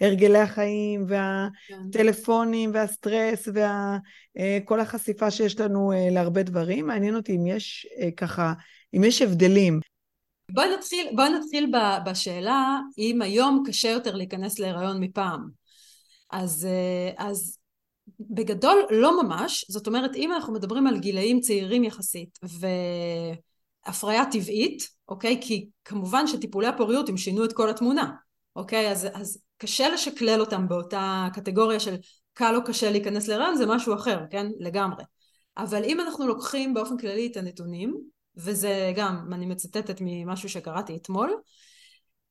[0.00, 6.86] והרגלי החיים והטלפונים והסטרס וכל אה, החשיפה שיש לנו אה, להרבה דברים.
[6.86, 8.52] מעניין אותי אם יש אה, ככה,
[8.96, 9.80] אם יש הבדלים.
[10.52, 11.72] בואי נתחיל, בוא נתחיל
[12.06, 15.48] בשאלה אם היום קשה יותר להיכנס להיריון מפעם.
[16.30, 16.68] אז,
[17.16, 17.58] אז
[18.20, 22.66] בגדול לא ממש, זאת אומרת אם אנחנו מדברים על גילאים צעירים יחסית ו...
[23.88, 25.38] הפריה טבעית, אוקיי?
[25.40, 28.14] כי כמובן שטיפולי הפוריות הם שינו את כל התמונה,
[28.56, 28.90] אוקיי?
[28.90, 31.96] אז, אז קשה לשקלל אותם באותה קטגוריה של
[32.34, 34.46] קל או קשה להיכנס להיריון, זה משהו אחר, כן?
[34.58, 35.04] לגמרי.
[35.56, 37.96] אבל אם אנחנו לוקחים באופן כללי את הנתונים,
[38.36, 41.36] וזה גם, אני מצטטת ממשהו שקראתי אתמול,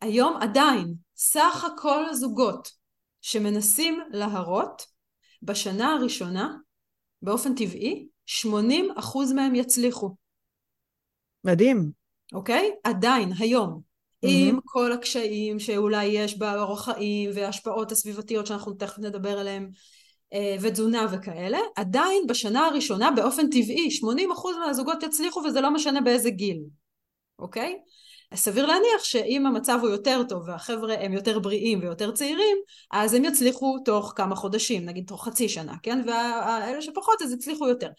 [0.02, 2.72] היום עדיין סך הכל הזוגות
[3.22, 4.86] שמנסים להרות
[5.42, 6.56] בשנה הראשונה,
[7.22, 10.16] באופן טבעי, 80 אחוז מהם יצליחו.
[11.44, 11.92] מדהים.
[12.34, 12.72] אוקיי?
[12.84, 13.87] עדיין, היום.
[14.28, 19.70] עם כל הקשיים שאולי יש באורח חיים וההשפעות הסביבתיות שאנחנו תכף נדבר עליהן,
[20.34, 26.30] אה, ותזונה וכאלה, עדיין בשנה הראשונה באופן טבעי 80% מהזוגות יצליחו וזה לא משנה באיזה
[26.30, 26.60] גיל,
[27.40, 27.78] אוקיי?
[28.36, 32.58] סביר להניח שאם המצב הוא יותר טוב והחבר'ה הם יותר בריאים ויותר צעירים,
[32.92, 36.04] אז הם יצליחו תוך כמה חודשים, נגיד תוך חצי שנה, כן?
[36.08, 37.90] ואלה שפחות אז יצליחו יותר.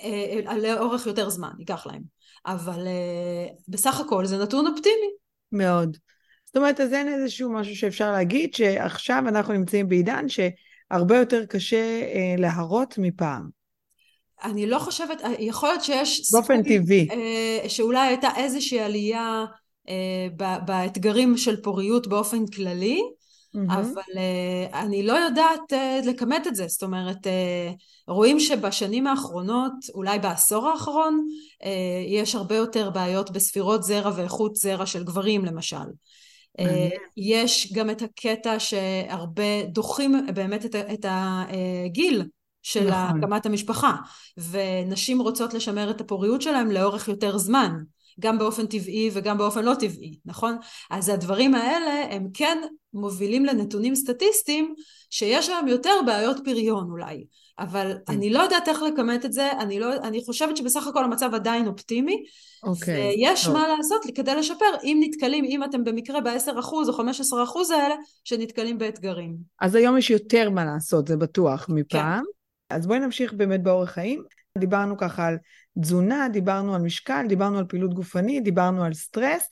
[0.00, 2.02] אה, אה, לאורך יותר זמן, ייקח להם.
[2.46, 2.86] אבל
[3.68, 5.25] בסך הכל זה נתון אופטימי.
[5.52, 5.96] מאוד.
[6.44, 10.40] זאת אומרת, אז אין איזשהו משהו שאפשר להגיד שעכשיו אנחנו נמצאים בעידן ש...
[10.90, 13.48] הרבה יותר קשה אה, להרות מפעם.
[14.44, 16.32] אני לא חושבת, אה, יכול להיות שיש...
[16.32, 17.08] באופן טבעי.
[17.10, 19.44] אה, שאולי הייתה איזושהי עלייה
[19.88, 23.00] אה, באתגרים של פוריות באופן כללי.
[23.68, 26.66] אבל אה, אני לא יודעת אה, לכמת את זה.
[26.68, 27.70] זאת אומרת, אה,
[28.08, 31.26] רואים שבשנים האחרונות, אולי בעשור האחרון,
[32.08, 35.76] יש הרבה יותר בעיות בספירות זרע ואיכות זרע של גברים למשל.
[37.16, 42.24] יש גם את הקטע שהרבה דוחים באמת את, את הגיל
[42.62, 43.24] של נכון.
[43.24, 43.94] הקמת המשפחה,
[44.36, 47.72] ונשים רוצות לשמר את הפוריות שלהם לאורך יותר זמן,
[48.20, 50.56] גם באופן טבעי וגם באופן לא טבעי, נכון?
[50.90, 52.58] אז הדברים האלה הם כן
[52.94, 54.74] מובילים לנתונים סטטיסטיים
[55.10, 57.24] שיש להם יותר בעיות פריון אולי.
[57.58, 58.12] אבל כן.
[58.12, 61.66] אני לא יודעת איך לכמת את זה, אני, לא, אני חושבת שבסך הכל המצב עדיין
[61.66, 62.24] אופטימי.
[62.62, 63.14] אוקיי.
[63.16, 63.54] ויש טוב.
[63.54, 69.36] מה לעשות כדי לשפר, אם נתקלים, אם אתם במקרה ב-10% או 15% האלה, שנתקלים באתגרים.
[69.60, 72.24] אז היום יש יותר מה לעשות, זה בטוח, מפעם.
[72.24, 72.76] כן.
[72.76, 74.22] אז בואי נמשיך באמת באורח חיים.
[74.58, 75.36] דיברנו ככה על
[75.80, 79.48] תזונה, דיברנו על משקל, דיברנו על פעילות גופנית, דיברנו על סטרס.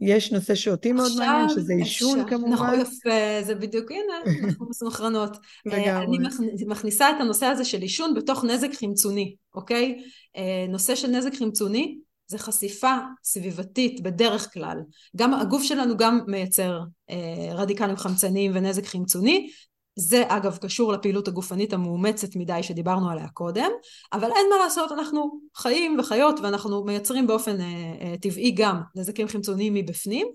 [0.00, 2.52] יש נושא שאותי מאוד מעניין, שזה עישון כמובן.
[2.52, 5.36] נכון, יפה, זה בדיוק, הנה, אנחנו מסונכרנות.
[5.72, 6.18] אה, אני
[6.66, 10.02] מכניסה את הנושא הזה של עישון בתוך נזק חמצוני, אוקיי?
[10.36, 14.78] אה, נושא של נזק חמצוני זה חשיפה סביבתית בדרך כלל.
[15.16, 19.50] גם הגוף שלנו גם מייצר אה, רדיקלים חמצניים ונזק חמצוני,
[19.96, 23.70] זה אגב קשור לפעילות הגופנית המאומצת מדי שדיברנו עליה קודם,
[24.12, 27.66] אבל אין מה לעשות, אנחנו חיים וחיות ואנחנו מייצרים באופן אה,
[28.00, 30.26] אה, טבעי גם נזקים חמצוניים מבפנים.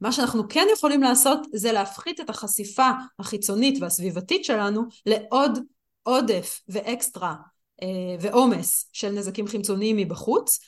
[0.00, 5.58] מה שאנחנו כן יכולים לעשות זה להפחית את החשיפה החיצונית והסביבתית שלנו לעוד
[6.02, 7.34] עודף ואקסטרה
[7.82, 10.58] אה, ועומס של נזקים חמצוניים מבחוץ,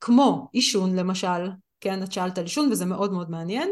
[0.00, 1.48] כמו עישון למשל,
[1.80, 3.70] כן, את שאלת על עישון וזה מאוד מאוד מעניין.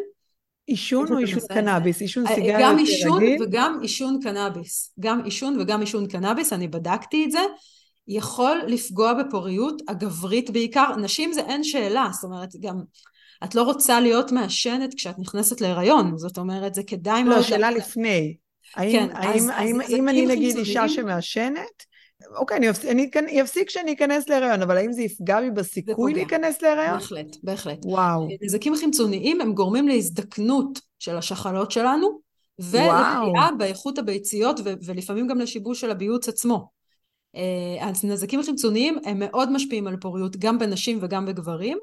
[0.68, 2.00] עישון או עישון קנאביס?
[2.00, 4.94] עישון אה, סיגריה גם עישון וגם עישון קנאביס.
[5.00, 7.40] גם עישון וגם עישון קנאביס, אני בדקתי את זה.
[8.08, 10.96] יכול לפגוע בפוריות הגברית בעיקר.
[10.96, 12.82] נשים זה אין שאלה, זאת אומרת, גם...
[13.44, 17.38] את לא רוצה להיות מעשנת כשאת נכנסת להיריון, זאת אומרת, זה כדאי לא, מאוד...
[17.38, 18.36] לא, שאלה לפני.
[18.76, 21.84] האם, כן, האם, אז, האם, אז האם אני נגיד אישה שמעשנת,
[22.36, 26.14] אוקיי, אני, אפס, אני, אני אפסיק כשאני אכנס להיריון, אבל האם זה יפגע לי בסיכוי
[26.14, 26.98] להיכנס להיריון?
[26.98, 27.78] בהחלט, בהחלט.
[27.84, 28.28] וואו.
[28.42, 32.20] נזקים חימצוניים הם גורמים להזדקנות של השחלות שלנו,
[32.58, 36.70] ולפגיעה באיכות הביציות, ו- ולפעמים גם לשיבוש של הביוץ עצמו.
[37.36, 41.78] אה, אז נזקים חימצוניים הם מאוד משפיעים על פוריות, גם בנשים וגם בגברים.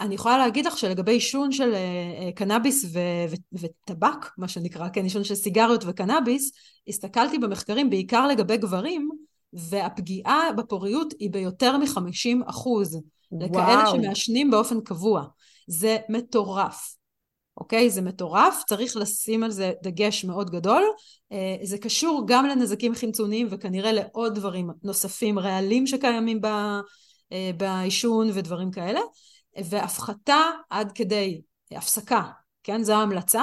[0.00, 2.98] אני יכולה להגיד לך שלגבי עישון של אה, אה, קנאביס ו-
[3.30, 6.52] ו- וטבק, מה שנקרא, כן, עישון של סיגריות וקנאביס,
[6.88, 9.08] הסתכלתי במחקרים בעיקר לגבי גברים,
[9.52, 13.00] והפגיעה בפוריות היא ביותר מ-50 אחוז.
[13.40, 15.24] לכאלה שמעשנים באופן קבוע.
[15.66, 16.96] זה מטורף.
[17.56, 17.90] אוקיי?
[17.90, 20.82] זה מטורף, צריך לשים על זה דגש מאוד גדול.
[21.32, 26.40] אה, זה קשור גם לנזקים חמצוניים וכנראה לעוד דברים נוספים, רעלים שקיימים
[27.32, 29.00] אה, בעישון ודברים כאלה.
[29.64, 32.22] והפחתה עד כדי הפסקה,
[32.62, 32.82] כן?
[32.82, 33.42] זו ההמלצה.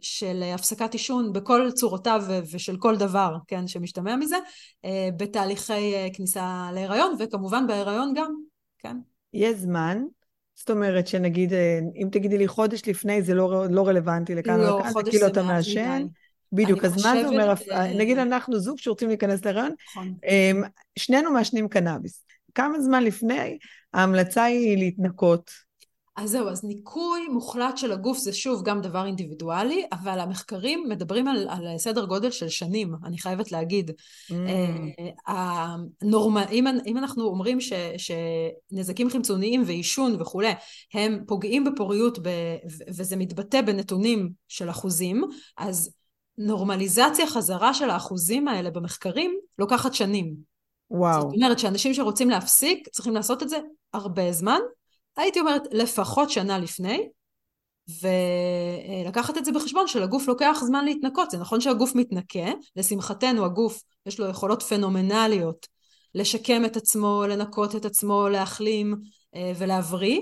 [0.00, 4.36] של הפסקת עישון בכל צורותיו ושל כל דבר, כן, שמשתמע מזה,
[4.84, 8.34] אה, בתהליכי אה, כניסה להיריון, וכמובן בהיריון גם,
[8.78, 8.96] כן.
[9.34, 10.02] יש זמן,
[10.54, 14.78] זאת אומרת שנגיד, אה, אם תגידי לי חודש לפני זה לא, לא רלוונטי לכאן לא,
[14.78, 16.06] לכאן, חודש כאילו אתה מעשן.
[16.52, 17.54] בדיוק, אז מה זה אומר,
[17.94, 20.14] נגיד אנחנו זוג שרוצים להיכנס להיריון, נכון.
[20.98, 22.24] שנינו מעשנים קנאביס.
[22.54, 23.58] כמה זמן לפני
[23.94, 25.50] ההמלצה היא להתנקות
[26.18, 31.28] אז זהו, אז ניקוי מוחלט של הגוף זה שוב גם דבר אינדיבידואלי, אבל המחקרים מדברים
[31.28, 33.90] על, על סדר גודל של שנים, אני חייבת להגיד.
[33.90, 34.34] Mm.
[35.26, 40.52] הנורמה, אם, אם אנחנו אומרים ש, שנזקים חמצוניים ועישון וכולי,
[40.94, 42.28] הם פוגעים בפוריות ב,
[42.88, 45.24] וזה מתבטא בנתונים של אחוזים,
[45.56, 45.90] אז
[46.38, 50.34] נורמליזציה חזרה של האחוזים האלה במחקרים לוקחת שנים.
[50.90, 51.20] וואו.
[51.20, 53.58] זאת אומרת שאנשים שרוצים להפסיק צריכים לעשות את זה
[53.92, 54.58] הרבה זמן,
[55.18, 57.08] הייתי אומרת לפחות שנה לפני,
[58.02, 61.30] ולקחת את זה בחשבון שלגוף לוקח זמן להתנקות.
[61.30, 65.66] זה נכון שהגוף מתנקה, לשמחתנו הגוף יש לו יכולות פנומנליות
[66.14, 68.94] לשקם את עצמו, לנקות את עצמו, להחלים
[69.34, 70.20] אה, ולהבריא,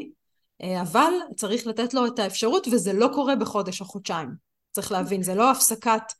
[0.62, 4.28] אה, אבל צריך לתת לו את האפשרות וזה לא קורה בחודש או חודשיים.
[4.72, 6.12] צריך להבין, זה לא הפסקת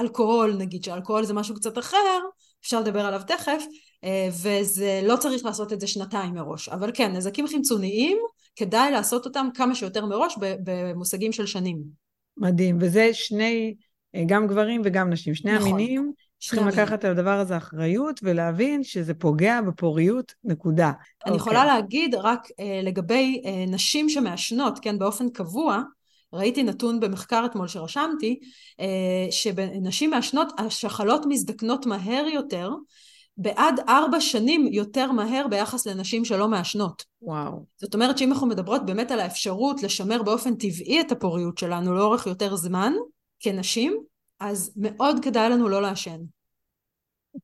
[0.00, 2.20] אלכוהול נגיד, שאלכוהול זה משהו קצת אחר,
[2.62, 3.62] אפשר לדבר עליו תכף,
[4.42, 6.68] וזה לא צריך לעשות את זה שנתיים מראש.
[6.68, 8.18] אבל כן, נזקים חמצוניים,
[8.56, 11.78] כדאי לעשות אותם כמה שיותר מראש במושגים של שנים.
[12.36, 13.74] מדהים, וזה שני,
[14.26, 15.68] גם גברים וגם נשים, שני נכון.
[15.68, 16.12] המינים.
[16.40, 20.92] צריכים לקחת על הדבר הזה אחריות ולהבין שזה פוגע בפוריות, נקודה.
[21.26, 21.36] אני okay.
[21.36, 21.74] יכולה אוקיי.
[21.74, 25.82] להגיד רק אה, לגבי אה, נשים שמעשנות, כן, באופן קבוע,
[26.32, 28.38] ראיתי נתון במחקר אתמול שרשמתי,
[28.80, 32.70] אה, שבנשים מעשנות, השחלות מזדקנות מהר יותר,
[33.38, 37.04] בעד ארבע שנים יותר מהר ביחס לנשים שלא מעשנות.
[37.22, 37.64] וואו.
[37.76, 42.26] זאת אומרת שאם אנחנו מדברות באמת על האפשרות לשמר באופן טבעי את הפוריות שלנו לאורך
[42.26, 42.92] יותר זמן,
[43.40, 44.02] כנשים,
[44.40, 46.18] אז מאוד כדאי לנו לא לעשן.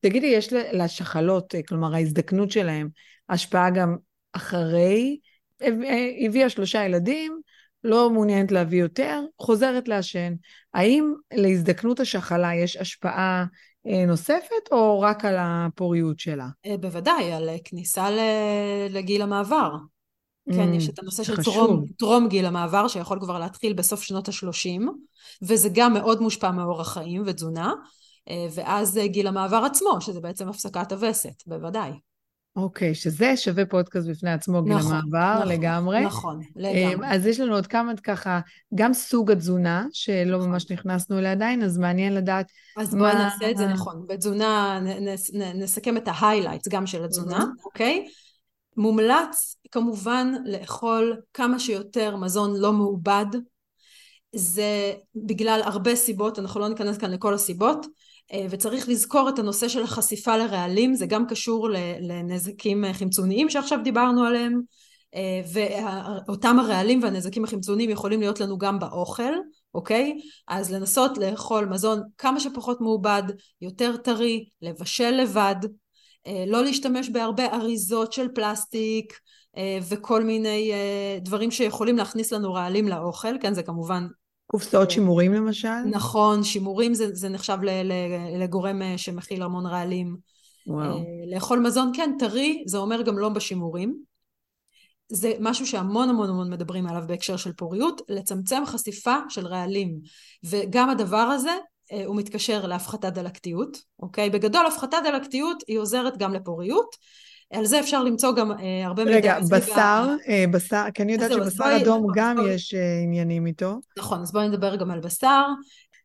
[0.01, 2.89] תגידי, יש לשחלות, כלומר ההזדקנות שלהם,
[3.29, 3.95] השפעה גם
[4.33, 5.19] אחרי,
[6.25, 7.41] הביאה שלושה ילדים,
[7.83, 10.33] לא מעוניינת להביא יותר, חוזרת לעשן.
[10.73, 13.45] האם להזדקנות השחלה יש השפעה אה,
[14.07, 16.47] נוספת, או רק על הפוריות שלה?
[16.65, 18.07] אה, בוודאי, על כניסה
[18.89, 19.71] לגיל המעבר.
[20.53, 24.81] כן, יש את הנושא של טרום, טרום גיל המעבר, שיכול כבר להתחיל בסוף שנות ה-30,
[25.41, 27.73] וזה גם מאוד מושפע מאורח חיים ותזונה,
[28.29, 31.91] אה, ואז גיל המעבר עצמו, שזה בעצם הפסקת הווסת, בוודאי.
[32.55, 36.05] אוקיי, okay, שזה שווה פודקאסט בפני עצמו, גיל נכון, המעבר, נכון, לגמרי.
[36.05, 37.07] נכון, לגמרי.
[37.09, 38.39] אז יש לנו עוד כמה ככה,
[38.75, 40.49] גם סוג התזונה, שלא נכון.
[40.49, 42.99] ממש נכנסנו אליה עדיין, אז מעניין לדעת אז מה...
[42.99, 44.05] בואי נעשה את זה נכון.
[44.07, 44.79] בתזונה,
[45.55, 48.05] נסכם את ה highlights גם של התזונה, אוקיי?
[48.07, 48.09] Okay?
[48.77, 53.25] מומלץ כמובן לאכול כמה שיותר מזון לא מעובד
[54.35, 57.85] זה בגלל הרבה סיבות, אנחנו לא ניכנס כאן לכל הסיבות
[58.49, 61.69] וצריך לזכור את הנושא של החשיפה לרעלים, זה גם קשור
[62.01, 64.61] לנזקים חמצוניים שעכשיו דיברנו עליהם
[65.15, 65.41] אה,
[66.27, 69.33] ואותם הרעלים והנזקים החמצוניים יכולים להיות לנו גם באוכל,
[69.73, 70.13] אוקיי?
[70.47, 73.23] אז לנסות לאכול מזון כמה שפחות מעובד,
[73.61, 75.55] יותר טרי, לבשל לבד,
[76.27, 79.19] אה, לא להשתמש בהרבה אריזות של פלסטיק
[79.57, 84.07] אה, וכל מיני אה, דברים שיכולים להכניס לנו רעלים לאוכל, כן זה כמובן
[84.47, 85.81] קופסאות שימורים למשל?
[85.91, 87.57] נכון, שימורים זה, זה נחשב
[88.39, 90.15] לגורם שמכיל המון רעלים.
[90.67, 91.03] וואו.
[91.31, 93.99] לאכול מזון, כן, טרי, זה אומר גם לא בשימורים.
[95.09, 99.99] זה משהו שהמון המון המון מדברים עליו בהקשר של פוריות, לצמצם חשיפה של רעלים.
[100.43, 101.57] וגם הדבר הזה
[101.91, 104.29] אה, הוא מתקשר להפחתת דלקתיות, אוקיי?
[104.29, 106.95] בגדול הפחתת דלקתיות היא עוזרת גם לפוריות.
[107.53, 109.17] על זה אפשר למצוא גם אה, הרבה מידע.
[109.17, 112.53] רגע, בשר, אה, בשר, כי אני יודעת שבשר בואי, אדום גם בואי.
[112.53, 113.79] יש אה, עניינים איתו.
[113.97, 115.43] נכון, אז בואי נדבר גם על בשר.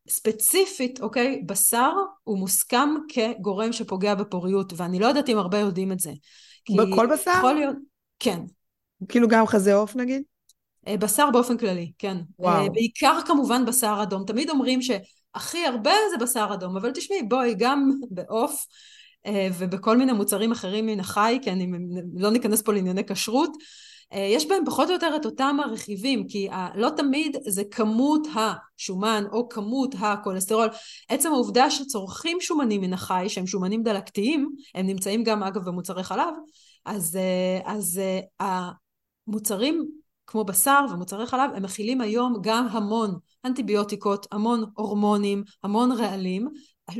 [0.09, 1.91] ספציפית, אוקיי, בשר
[2.23, 6.11] הוא מוסכם כגורם שפוגע בפוריות, ואני לא יודעת אם הרבה יודעים את זה.
[6.77, 7.31] בכל בשר?
[7.37, 7.75] יכול להיות,
[8.19, 8.39] כן.
[9.09, 10.21] כאילו גם חזה עוף נגיד?
[10.87, 12.17] אה, בשר באופן כללי, כן.
[12.39, 12.63] וואו.
[12.63, 14.23] אה, בעיקר כמובן בשר אדום.
[14.25, 14.91] תמיד אומרים ש...
[15.35, 18.65] הכי הרבה זה בשר אדום, אבל תשמעי, בואי, גם בעוף אה,
[19.57, 21.67] ובכל מיני מוצרים אחרים מן החי, כי אני
[22.15, 23.57] לא ניכנס פה לענייני כשרות,
[24.13, 29.23] אה, יש בהם פחות או יותר את אותם הרכיבים, כי לא תמיד זה כמות השומן
[29.31, 30.69] או כמות הכולסטרול.
[31.09, 36.33] עצם העובדה שצורכים שומנים מן החי, שהם שומנים דלקתיים, הם נמצאים גם אגב במוצרי חלב,
[36.85, 38.01] אז, אה, אז
[38.39, 39.87] המוצרים
[40.27, 43.15] כמו בשר ומוצרי חלב, הם מכילים היום גם המון
[43.45, 46.47] אנטיביוטיקות, המון הורמונים, המון רעלים,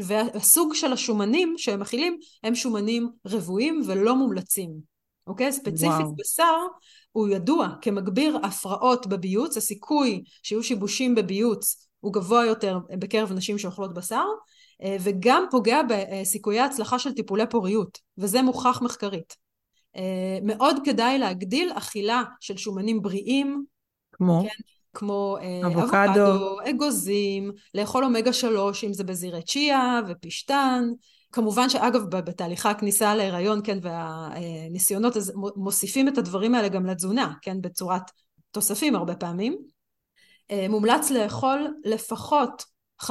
[0.03, 4.71] והסוג של השומנים שהם מכילים הם שומנים רבועים ולא מומלצים.
[5.27, 5.51] אוקיי?
[5.51, 6.15] ספציפית וואו.
[6.15, 6.57] בשר
[7.11, 13.93] הוא ידוע כמגביר הפרעות בביוץ, הסיכוי שיהיו שיבושים בביוץ הוא גבוה יותר בקרב נשים שאוכלות
[13.93, 14.25] בשר,
[14.83, 19.35] אה, וגם פוגע בסיכויי ההצלחה של טיפולי פוריות, וזה מוכח מחקרית.
[19.95, 23.65] אה, מאוד כדאי להגדיל אכילה של שומנים בריאים.
[24.11, 24.41] כמו?
[24.43, 24.63] כן,
[24.93, 30.83] כמו אה, אבוקדו, אבוקדו אגוזים, לאכול אומגה שלוש, אם זה בזירי צ'יה ופשטן.
[31.31, 37.61] כמובן שאגב בתהליכי הכניסה להיריון, כן, והניסיונות, אז מוסיפים את הדברים האלה גם לתזונה, כן,
[37.61, 38.11] בצורת
[38.51, 39.57] תוספים הרבה פעמים.
[40.51, 42.63] אה, מומלץ לאכול לפחות
[43.01, 43.07] 50%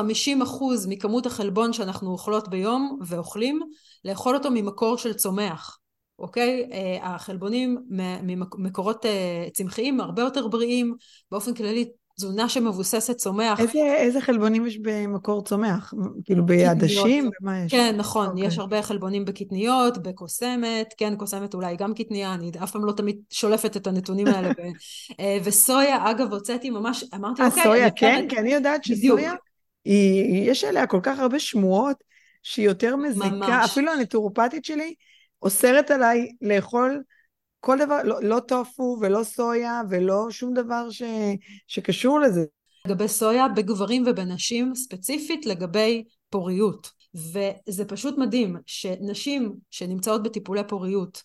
[0.89, 3.61] מכמות החלבון שאנחנו אוכלות ביום ואוכלים,
[4.05, 5.80] לאכול אותו ממקור של צומח.
[6.21, 6.68] אוקיי?
[6.73, 7.79] אה, החלבונים
[8.23, 10.95] ממקורות אה, צמחיים הרבה יותר בריאים,
[11.31, 13.61] באופן כללי תזונה שמבוססת צומח.
[13.61, 15.95] איזה, איזה חלבונים יש במקור צומח?
[16.25, 17.31] כאילו בעדשים?
[17.41, 17.73] במה יש?
[17.73, 18.27] כן, נכון.
[18.27, 18.31] Okay.
[18.31, 18.47] אוקיי.
[18.47, 23.21] יש הרבה חלבונים בקטניות, בקוסמת, כן, קוסמת אולי גם קטניה, אני אף פעם לא תמיד
[23.31, 24.49] שולפת את הנתונים האלה.
[24.49, 24.61] ו,
[25.21, 27.62] אה, וסויה, אגב, הוצאתי ממש, אמרתי, אוקיי.
[27.62, 29.33] סויה, כן, כי אני יודעת שסויה,
[29.85, 31.97] היא, יש עליה כל כך הרבה שמועות,
[32.43, 33.71] שהיא יותר מזיקה, ממש.
[33.71, 34.95] אפילו הנטורופטית שלי
[35.43, 37.03] אוסרת עליי לאכול
[37.61, 41.03] כל דבר, לא, לא טופו ולא סויה ולא שום דבר ש,
[41.68, 42.45] שקשור לזה.
[42.86, 46.91] לגבי סויה, בגברים ובנשים, ספציפית לגבי פוריות.
[47.14, 51.22] וזה פשוט מדהים שנשים שנמצאות בטיפולי פוריות,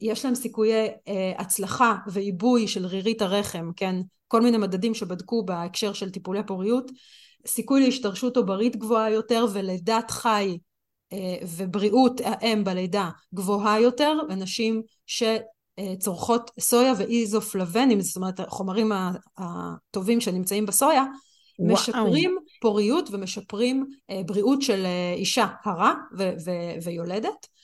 [0.00, 3.96] יש להם סיכויי אה, הצלחה ועיבוי של רירית הרחם, כן?
[4.28, 6.90] כל מיני מדדים שבדקו בהקשר של טיפולי פוריות,
[7.46, 10.58] סיכוי להשתרשות עוברית גבוהה יותר ולידת חי
[11.56, 15.22] ובריאות האם בלידה גבוהה יותר, ונשים ש...
[15.78, 18.92] אה, צורכות סויה ואיזופלבנים, זאת אומרת החומרים
[19.38, 21.04] הטובים שנמצאים בסויה,
[21.58, 21.72] וואו.
[21.72, 27.54] משפרים פוריות ומשפרים אה, בריאות של אה, אישה הרה ו- ו- ויולדת.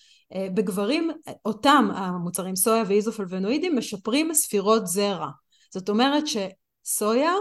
[0.54, 1.10] בגברים
[1.44, 5.28] אותם המוצרים סויה ואיזופלבנואידים משפרים ספירות זרע.
[5.70, 7.32] זאת אומרת שסויה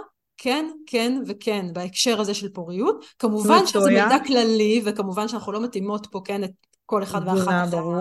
[0.41, 3.05] כן, כן וכן בהקשר הזה של פוריות.
[3.19, 6.51] כמובן שזה מידע כללי וכמובן שאנחנו לא מתאימות פה כן את
[6.85, 7.67] כל אחד ואחת.
[7.71, 7.95] ברור.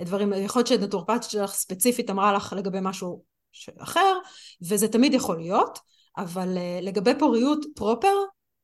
[0.00, 3.22] דברים, יכול להיות שנטורפטית שלך ספציפית אמרה לך לגבי משהו
[3.78, 4.18] אחר,
[4.62, 5.78] וזה תמיד יכול להיות,
[6.16, 8.14] אבל אה, לגבי פוריות פרופר,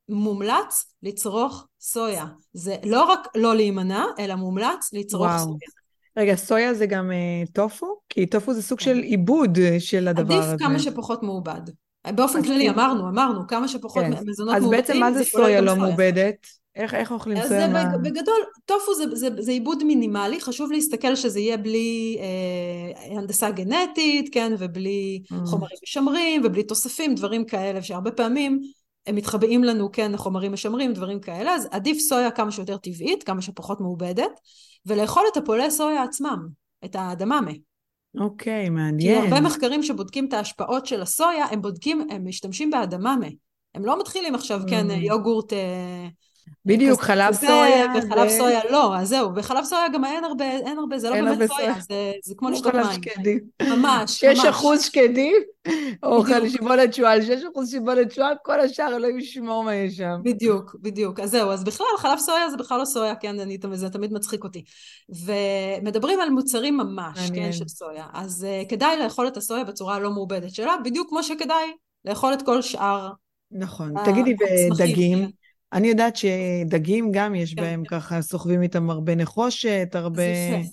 [0.08, 2.24] מומלץ לצרוך סויה.
[2.52, 5.44] זה לא רק לא להימנע, אלא מומלץ לצרוך וואו.
[5.44, 5.80] סויה.
[6.16, 7.86] רגע, סויה זה גם uh, טופו?
[8.08, 8.84] כי טופו זה סוג כן.
[8.84, 10.52] של עיבוד אה, של הדבר עדיף הזה.
[10.52, 11.60] עדיף כמה שפחות מעובד.
[12.06, 14.12] באופן כללי, אמרנו, אמרנו, כמה שפחות כן.
[14.26, 14.80] מזונות מעובדים.
[14.80, 16.46] אז בעצם מה זה סויה לא מעובדת?
[16.76, 17.68] איך, איך אוכלים סויה?
[17.68, 17.98] מה...
[18.02, 24.34] בגדול, טופו זה, זה, זה עיבוד מינימלי, חשוב להסתכל שזה יהיה בלי אה, הנדסה גנטית,
[24.34, 25.46] כן, ובלי mm.
[25.46, 28.60] חומרים משמרים, ובלי תוספים, דברים כאלה, שהרבה פעמים
[29.06, 33.42] הם מתחבאים לנו, כן, חומרים משמרים, דברים כאלה, אז עדיף סויה כמה שיותר טבעית, כמה
[33.42, 34.40] שפחות מעובדת,
[34.86, 36.48] ולאכול את הפולי סויה עצמם,
[36.84, 37.50] את האדממה.
[38.18, 39.20] אוקיי, okay, מעניין.
[39.20, 43.28] כי הרבה מחקרים שבודקים את ההשפעות של הסויה, הם בודקים, הם משתמשים באדממה.
[43.74, 44.92] הם לא מתחילים עכשיו, כן, mm.
[44.92, 45.52] כן, יוגורט...
[46.64, 47.86] בדיוק, חלב סויה.
[47.98, 48.30] וחלב ו...
[48.30, 51.74] סויה לא, אז זהו, בחלב סויה גם אין הרבה, אין הרבה, זה לא באמת סויה,
[51.80, 52.92] זה, זה כמו לשתות מים.
[52.92, 53.38] שקדים.
[53.62, 54.38] ממש, ממש.
[54.38, 55.36] 6 אחוז שקדים,
[56.02, 60.20] או שיבולת שועל, 6 אחוז שיבולת שועל, כל השאר אלוהים ישמור מה יש שם.
[60.22, 61.20] בדיוק, בדיוק.
[61.20, 64.44] אז זהו, אז בכלל חלב סויה זה בכלל לא סויה, כן, אני, זה תמיד מצחיק
[64.44, 64.64] אותי.
[65.08, 68.06] ומדברים על מוצרים ממש, כן, של סויה.
[68.12, 71.72] אז uh, כדאי לאכול את הסויה בצורה הלא מעובדת שלה, בדיוק כמו שכדאי
[72.04, 73.10] לאכול את כל שאר...
[73.52, 73.94] נכון.
[74.04, 74.34] תגידי,
[74.70, 75.39] בדגים.
[75.72, 78.00] אני יודעת שדגים גם יש כן, בהם כן.
[78.00, 80.22] ככה, סוחבים איתם הרבה נחושת, הרבה...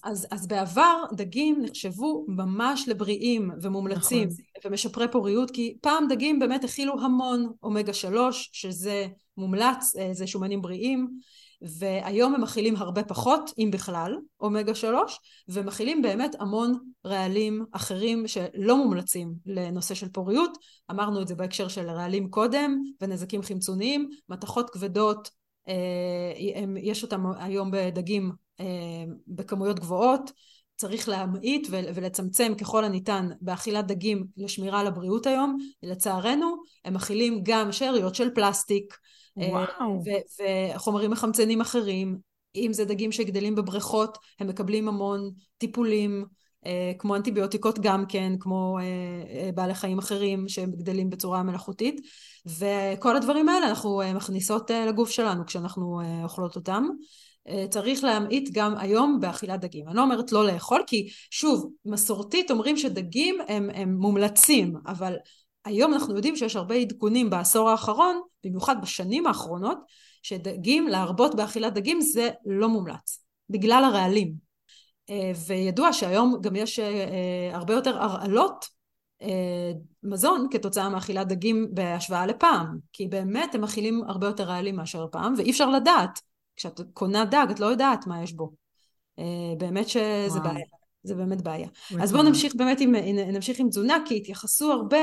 [0.04, 4.72] אז, אז בעבר דגים נחשבו ממש לבריאים ומומלצים נכון.
[4.72, 10.62] ומשפרי פוריות, כי פעם דגים באמת הכילו המון אומגה שלוש, שזה מומלץ, אה, זה שומנים
[10.62, 11.08] בריאים.
[11.62, 18.78] והיום הם מכילים הרבה פחות, אם בכלל, אומגה שלוש, ומכילים באמת המון רעלים אחרים שלא
[18.78, 20.58] מומלצים לנושא של פוריות.
[20.92, 25.30] אמרנו את זה בהקשר של רעלים קודם, ונזקים חמצוניים, מתכות כבדות,
[25.68, 28.66] אה, יש אותם היום בדגים אה,
[29.28, 30.32] בכמויות גבוהות,
[30.78, 35.58] צריך להמעיט ולצמצם ככל הניתן באכילת דגים לשמירה על הבריאות היום.
[35.84, 36.56] לצערנו,
[36.86, 38.98] הם מכילים גם שאריות של פלסטיק,
[39.38, 40.02] וואו.
[40.76, 42.18] וחומרים מחמצנים אחרים,
[42.56, 46.26] אם זה דגים שגדלים בבריכות, הם מקבלים המון טיפולים,
[46.66, 48.84] אה, כמו אנטיביוטיקות גם כן, כמו אה,
[49.40, 52.02] אה, בעלי חיים אחרים שהם גדלים בצורה מלאכותית,
[52.60, 56.88] וכל הדברים האלה אנחנו מכניסות לגוף שלנו כשאנחנו אוכלות אותם.
[57.70, 59.88] צריך להמעיט גם היום באכילת דגים.
[59.88, 65.16] אני לא אומרת לא לאכול, כי שוב, מסורתית אומרים שדגים הם, הם מומלצים, אבל
[65.68, 69.78] היום אנחנו יודעים שיש הרבה עדכונים בעשור האחרון, במיוחד בשנים האחרונות,
[70.24, 74.48] שדגים, להרבות באכילת דגים זה לא מומלץ, בגלל הרעלים.
[75.10, 78.66] אה, וידוע שהיום גם יש אה, הרבה יותר הרעלות
[79.22, 79.72] אה,
[80.04, 85.34] מזון כתוצאה מאכילת דגים בהשוואה לפעם, כי באמת הם מכילים הרבה יותר רעלים מאשר פעם,
[85.38, 86.20] ואי אפשר לדעת.
[86.56, 88.52] כשאת קונה דג, את לא יודעת מה יש בו.
[89.58, 90.44] באמת שזה וואו.
[90.44, 90.66] בעיה.
[91.04, 91.68] זה באמת בעיה.
[92.02, 92.96] אז בואו נמשיך באמת עם,
[93.34, 94.98] נמשיך עם תזונה, כי התייחסו הרבה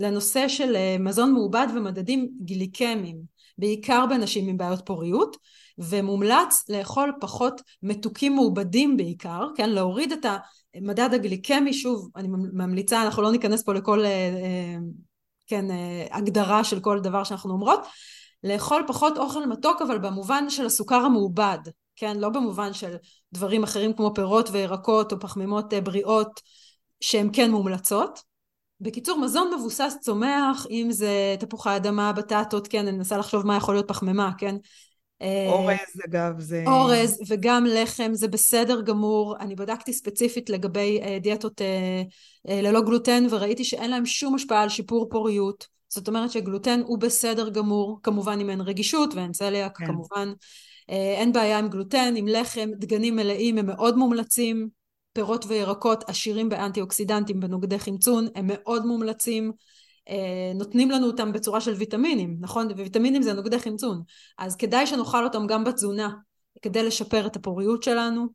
[0.00, 3.20] לנושא של אה, מזון מעובד ומדדים גליקמיים,
[3.58, 5.36] בעיקר בנשים עם בעיות פוריות,
[5.78, 10.26] ומומלץ לאכול פחות מתוקים מעובדים בעיקר, כן, להוריד את
[10.74, 14.76] המדד הגליקמי, שוב, אני ממליצה, אנחנו לא ניכנס פה לכל, אה, אה,
[15.46, 15.64] כן,
[16.10, 17.80] הגדרה של כל דבר שאנחנו אומרות,
[18.44, 21.58] לאכול פחות אוכל מתוק, אבל במובן של הסוכר המעובד,
[21.96, 22.96] כן, לא במובן של
[23.32, 26.40] דברים אחרים כמו פירות וירקות או פחמימות בריאות
[27.00, 28.29] שהן כן מומלצות,
[28.80, 33.74] בקיצור, מזון מבוסס צומח, אם זה תפוחי אדמה, בטטות, כן, אני מנסה לחשוב מה יכול
[33.74, 34.56] להיות פחמימה, כן?
[35.48, 36.64] אורז, אגב, זה...
[36.66, 39.36] אורז וגם לחם, זה בסדר גמור.
[39.40, 41.60] אני בדקתי ספציפית לגבי דיאטות
[42.44, 45.66] ללא גלוטן, וראיתי שאין להם שום השפעה על שיפור פוריות.
[45.88, 49.86] זאת אומרת שגלוטן הוא בסדר גמור, כמובן אם אין רגישות ואין צליאק, כן.
[49.86, 50.32] כמובן.
[50.88, 54.79] אין בעיה עם גלוטן, עם לחם, דגנים מלאים הם מאוד מומלצים.
[55.12, 59.52] פירות וירקות עשירים באנטי אוקסידנטים בנוגדי חמצון, הם מאוד מומלצים.
[60.08, 62.66] אה, נותנים לנו אותם בצורה של ויטמינים, נכון?
[62.66, 64.02] וויטמינים זה נוגדי חמצון.
[64.38, 66.10] אז כדאי שנאכל אותם גם בתזונה,
[66.62, 68.26] כדי לשפר את הפוריות שלנו,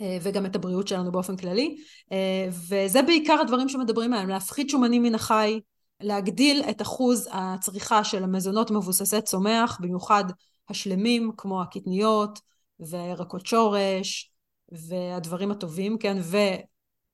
[0.00, 1.76] אה, וגם את הבריאות שלנו באופן כללי.
[2.12, 5.60] אה, וזה בעיקר הדברים שמדברים עליהם, להפחית שומנים מן החי,
[6.00, 10.24] להגדיל את אחוז הצריכה של המזונות מבוססי צומח, במיוחד
[10.68, 12.38] השלמים, כמו הקטניות
[12.80, 14.29] וירקות שורש,
[14.72, 16.18] והדברים הטובים, כן?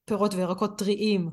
[0.05, 1.31] ופירות וירקות טריים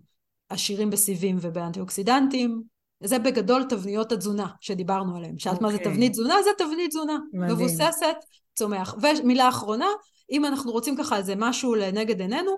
[0.49, 2.63] עשירים בסיבים ובאנטי-אוקסידנטים.
[3.03, 5.37] זה בגדול תבניות התזונה שדיברנו עליהן.
[5.37, 5.61] שאלת okay.
[5.61, 5.91] מה זה אוקיי.
[5.91, 6.35] תבנית תזונה?
[6.43, 7.17] זה תבנית תזונה.
[7.33, 7.55] מדהים.
[7.57, 8.15] מבוססת
[8.55, 8.95] צומח.
[9.01, 9.87] ומילה אחרונה,
[10.31, 12.51] אם אנחנו רוצים ככה איזה משהו לנגד עינינו,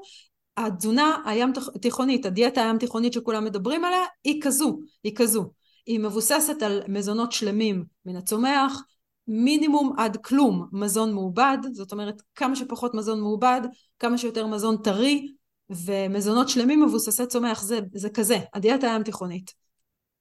[0.57, 5.51] התזונה הים תיכונית, הדיאטה הים תיכונית שכולם מדברים עליה, היא כזו, היא כזו.
[5.86, 8.82] היא מבוססת על מזונות שלמים מן הצומח,
[9.28, 13.61] מינימום עד כלום מזון מעובד, זאת אומרת כמה שפחות מזון מעובד,
[13.99, 15.28] כמה שיותר מזון טרי,
[15.69, 19.49] ומזונות שלמים מבוססי צומח, זה, זה כזה, הדיאטה הים תיכונית.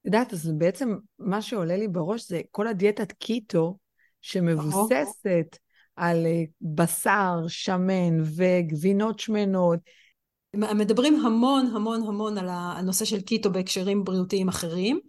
[0.01, 3.77] את יודעת, אז בעצם מה שעולה לי בראש זה כל הדיאטת קיטו,
[4.21, 5.57] שמבוססת
[5.97, 9.79] על אה, בשר שמן וגבינות שמנות.
[10.55, 15.01] מדברים המון המון המון על הנושא של קיטו בהקשרים בריאותיים אחרים.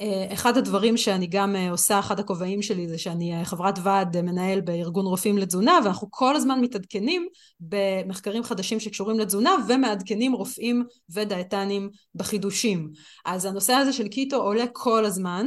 [0.00, 4.20] אה, אחד הדברים שאני גם אה, עושה, אחד הכובעים שלי זה שאני אה, חברת ועד
[4.20, 7.26] מנהל בארגון רופאים לתזונה ואנחנו כל הזמן מתעדכנים
[7.60, 12.90] במחקרים חדשים שקשורים לתזונה ומעדכנים רופאים ודיאטנים בחידושים.
[13.24, 15.46] אז הנושא הזה של קיטו עולה כל הזמן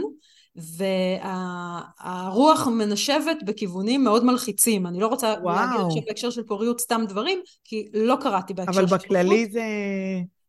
[1.25, 4.87] והרוח מנשבת בכיוונים מאוד מלחיצים.
[4.87, 5.55] אני לא רוצה וואו.
[5.55, 9.05] להגיד עכשיו בהקשר של פוריות סתם דברים, כי לא קראתי בהקשר של פוריות.
[9.05, 9.61] אבל בכללי זה...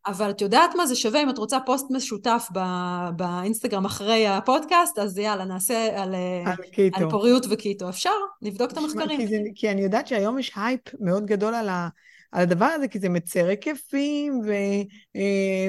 [0.07, 0.85] אבל את יודעת מה?
[0.85, 6.15] זה שווה אם את רוצה פוסט משותף ב- באינסטגרם אחרי הפודקאסט אז יאללה נעשה על,
[6.45, 6.55] על,
[6.93, 7.89] על פוריות וקיטו.
[7.89, 9.19] אפשר נבדוק את המחקרים.
[9.19, 11.87] כי, זה, כי אני יודעת שהיום יש הייפ מאוד גדול על, ה,
[12.31, 14.41] על הדבר הזה כי זה מצר היקפים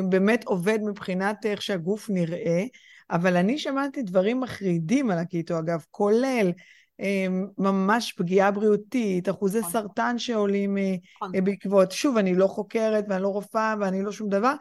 [0.04, 2.64] ובאמת אה, עובד מבחינת איך שהגוף נראה.
[3.10, 6.52] אבל אני שמעתי דברים מחרידים על הקיטו אגב כולל
[7.58, 9.72] ממש פגיעה בריאותית, אחוזי נכון.
[9.72, 11.44] סרטן שעולים אה, נכון.
[11.44, 11.92] בעקבות.
[11.92, 14.54] שוב, אני לא חוקרת ואני לא רופאה ואני לא שום דבר.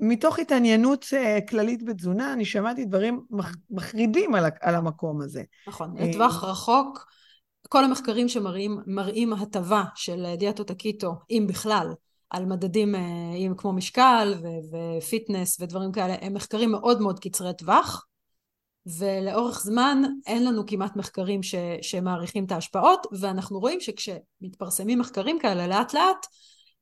[0.00, 3.24] מתוך התעניינות אה, כללית בתזונה, אני שמעתי דברים
[3.70, 5.42] מחרידים על, על המקום הזה.
[5.68, 7.06] נכון, אה, לטווח רחוק,
[7.68, 11.92] כל המחקרים שמראים הטבה של דיאטות הקיטו, אם בכלל,
[12.30, 12.94] על מדדים
[13.56, 14.34] כמו משקל
[14.72, 18.06] ופיטנס ודברים כאלה, הם מחקרים מאוד מאוד קצרי טווח.
[18.98, 25.66] ולאורך זמן אין לנו כמעט מחקרים ש, שמעריכים את ההשפעות, ואנחנו רואים שכשמתפרסמים מחקרים כאלה
[25.66, 26.26] לאט לאט,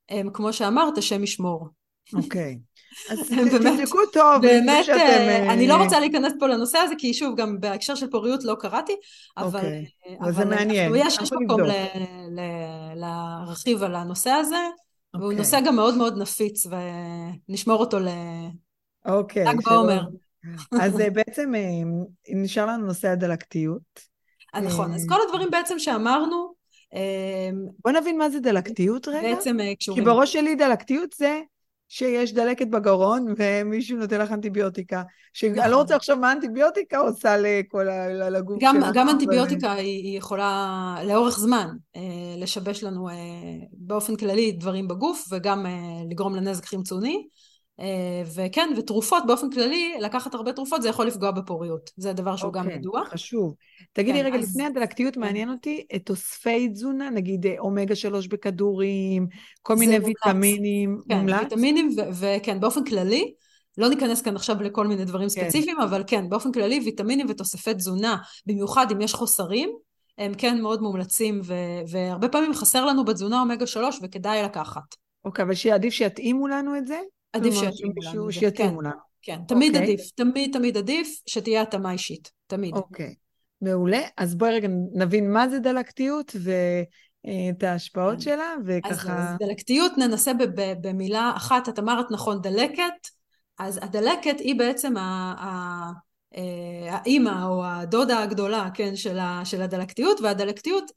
[0.09, 1.69] הם כמו שאמרת, השם ישמור.
[2.15, 2.59] אוקיי.
[3.11, 3.19] אז
[3.53, 4.43] תבדקו טוב.
[4.43, 4.99] באמת, שאתם...
[4.99, 8.57] אה, אני לא רוצה להיכנס פה לנושא הזה, כי שוב, גם בהקשר של פוריות לא
[8.61, 8.93] קראתי,
[9.37, 9.61] אבל...
[9.61, 9.87] אוקיי,
[10.21, 10.93] אבל זה מעניין.
[10.97, 11.71] יש, יש מקום ל,
[12.31, 12.41] ל,
[12.95, 14.57] להרחיב על הנושא הזה,
[15.15, 15.39] והוא אוקיי.
[15.39, 16.67] נושא גם מאוד מאוד נפיץ,
[17.49, 18.09] ונשמור אותו ל...
[19.07, 19.45] אוקיי.
[19.45, 20.03] ל"ג בעומר.
[20.81, 21.61] אז אה, בעצם אה,
[22.35, 24.01] נשאר לנו נושא הדלקתיות.
[24.55, 26.63] אה, נכון, אז כל הדברים בעצם שאמרנו...
[27.85, 29.23] בוא נבין מה זה דלקתיות רגע.
[29.23, 30.05] בעצם קשורים.
[30.05, 31.41] כי בראש שלי דלקתיות זה
[31.89, 35.03] שיש דלקת בגרון ומישהו נותן לך אנטיביוטיקה.
[35.33, 35.73] שאני לא נכון.
[35.75, 38.31] רוצה לחשוב מה אנטיביוטיקה עושה לכל ה...
[38.31, 38.87] לגוף שלנו.
[38.95, 41.69] גם אנטיביוטיקה היא יכולה לאורך זמן
[42.39, 43.09] לשבש לנו
[43.73, 45.67] באופן כללי דברים בגוף וגם
[46.11, 47.27] לגרום לנזק חמצוני.
[47.81, 51.91] אה, וכן, ותרופות באופן כללי, לקחת הרבה תרופות זה יכול לפגוע בפוריות.
[51.97, 53.05] זה דבר שהוא okay, גם אוקיי, ידוע.
[53.05, 53.55] חשוב.
[53.93, 54.51] תגידי כן, רגע, אז...
[54.51, 55.21] לפני הדלקתיות, כן.
[55.21, 59.27] מעניין אותי את תוספי תזונה, נגיד אה, אומגה 3 בכדורים,
[59.63, 60.17] כל מיני מומלץ.
[60.25, 60.99] ויטמינים.
[61.09, 61.41] כן, מומלץ?
[61.41, 63.35] ויטמינים, וכן, באופן כללי,
[63.79, 65.45] לא ניכנס כאן עכשיו לכל מיני דברים כן.
[65.45, 68.17] ספציפיים, אבל כן, באופן כללי, ויטמינים ותוספי תזונה,
[68.47, 69.71] במיוחד אם יש חוסרים,
[70.19, 71.41] הם כן מאוד מומלצים,
[71.89, 74.83] והרבה פעמים חסר לנו בתזונה אומגה 3 וכדאי לקחת.
[75.25, 77.01] אוקיי, אבל שעדיף שיתאימו לנו את זה?
[77.33, 78.33] עדיף שיתאימו לנו.
[78.33, 78.97] שיתאימו כן, לנו.
[79.23, 79.93] כן, תמיד אוקיי.
[79.93, 82.75] עדיף, תמיד תמיד עדיף שתהיה התאמה אישית, תמיד.
[82.75, 83.15] אוקיי,
[83.61, 84.01] מעולה.
[84.17, 88.21] אז בואי רגע נבין מה זה דלקתיות ואת ההשפעות כן.
[88.21, 88.93] שלה, וככה...
[88.93, 90.33] אז, אז דלקתיות ננסה
[90.81, 93.09] במילה אחת, את אמרת נכון, דלקת,
[93.59, 95.93] אז הדלקת היא בעצם ה...
[96.37, 100.91] אה, האימא או הדודה הגדולה, כן, של, ה, של הדלקתיות, והדלקתיות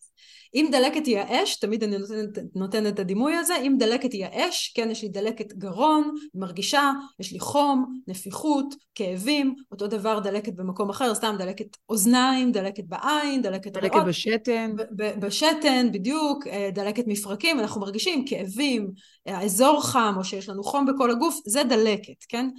[0.55, 4.73] אם דלקת היא האש, תמיד אני נותנת, נותנת את הדימוי הזה, אם דלקת היא האש,
[4.75, 10.89] כן, יש לי דלקת גרון, מרגישה, יש לי חום, נפיחות, כאבים, אותו דבר דלקת במקום
[10.89, 13.93] אחר, סתם דלקת אוזניים, דלקת בעין, דלקת ריאות.
[13.93, 14.71] דלקת בשתן.
[14.95, 18.91] בשתן, בדיוק, אה, דלקת מפרקים, אנחנו מרגישים כאבים,
[19.25, 22.49] האזור חם, או שיש לנו חום בכל הגוף, זה דלקת, כן?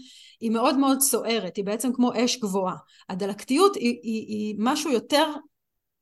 [0.40, 2.76] היא מאוד מאוד סוערת, היא בעצם כמו אש גבוהה.
[3.08, 5.24] הדלקתיות היא, היא, היא משהו יותר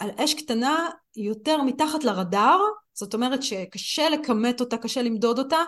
[0.04, 2.60] על אש קטנה יותר מתחת לרדאר,
[2.94, 5.58] זאת אומרת שקשה לכמת אותה, קשה למדוד אותה,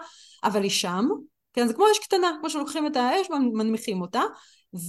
[0.45, 1.09] אבל היא שם,
[1.53, 4.23] כן, זה כמו אש קטנה, כמו שלוקחים את האש ומנמיכים אותה,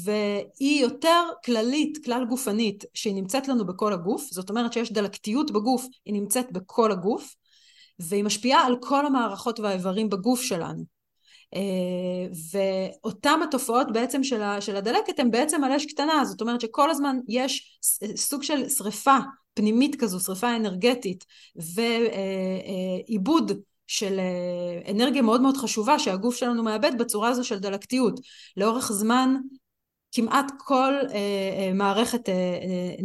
[0.04, 5.86] והיא יותר כללית, כלל גופנית, שהיא נמצאת לנו בכל הגוף, זאת אומרת שיש דלקתיות בגוף,
[6.06, 7.36] היא נמצאת בכל הגוף,
[8.00, 10.97] והיא משפיעה על כל המערכות והאיברים בגוף שלנו.
[11.54, 14.24] אה, ואותם התופעות בעצם
[14.60, 17.80] של הדלקת הם בעצם על אש קטנה, זאת אומרת שכל הזמן יש
[18.16, 19.18] סוג של שריפה
[19.54, 21.26] פנימית כזו, שריפה אנרגטית
[21.56, 23.52] ועיבוד
[23.88, 28.20] של אה, אנרגיה מאוד מאוד חשובה שהגוף שלנו מאבד בצורה הזו של דלקתיות.
[28.58, 29.36] לאורך זמן
[30.12, 32.30] כמעט כל אה, מערכת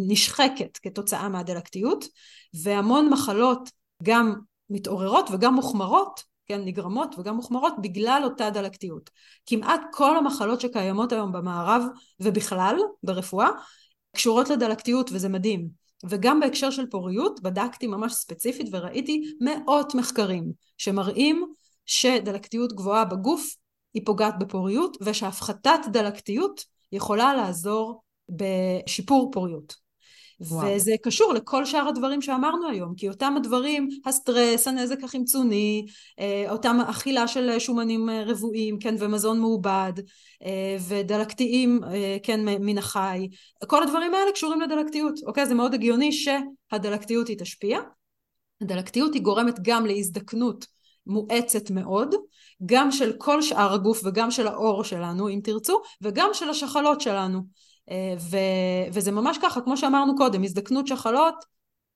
[0.08, 2.04] נשחקת כתוצאה מהדלקתיות
[2.62, 3.70] והמון מחלות
[4.02, 4.34] גם
[4.70, 9.10] מתעוררות וגם מוחמרות כן, נגרמות וגם מוחמרות בגלל אותה דלקתיות.
[9.46, 11.82] כמעט כל המחלות שקיימות היום במערב
[12.20, 13.48] ובכלל ברפואה
[14.16, 15.82] קשורות לדלקתיות וזה מדהים.
[16.08, 21.52] וגם בהקשר של פוריות בדקתי ממש ספציפית וראיתי מאות מחקרים שמראים
[21.86, 23.54] שדלקתיות גבוהה בגוף
[23.94, 29.81] היא פוגעת בפוריות ושהפחתת דלקתיות יכולה לעזור בשיפור פוריות.
[30.48, 30.76] וואו.
[30.76, 35.86] וזה קשור לכל שאר הדברים שאמרנו היום, כי אותם הדברים, הסטרס, הנזק החמצוני,
[36.18, 39.92] אה, אותם אכילה של שומנים אה, רבועים, כן, ומזון מעובד,
[40.44, 41.80] אה, ודלקתיים,
[42.22, 43.28] כן, מן החי,
[43.66, 45.46] כל הדברים האלה קשורים לדלקתיות, אוקיי?
[45.46, 47.78] זה מאוד הגיוני שהדלקתיות היא תשפיע.
[48.62, 50.66] הדלקתיות היא גורמת גם להזדקנות
[51.06, 52.14] מואצת מאוד,
[52.66, 57.40] גם של כל שאר הגוף וגם של העור שלנו, אם תרצו, וגם של השחלות שלנו.
[57.90, 58.36] אה, ו,
[58.92, 61.44] וזה ממש ככה, כמו שאמרנו קודם, הזדקנות שחלות,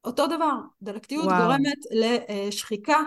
[0.04, 1.42] אותו דבר, דלקתיות וואו.
[1.42, 2.98] גורמת לשחיקה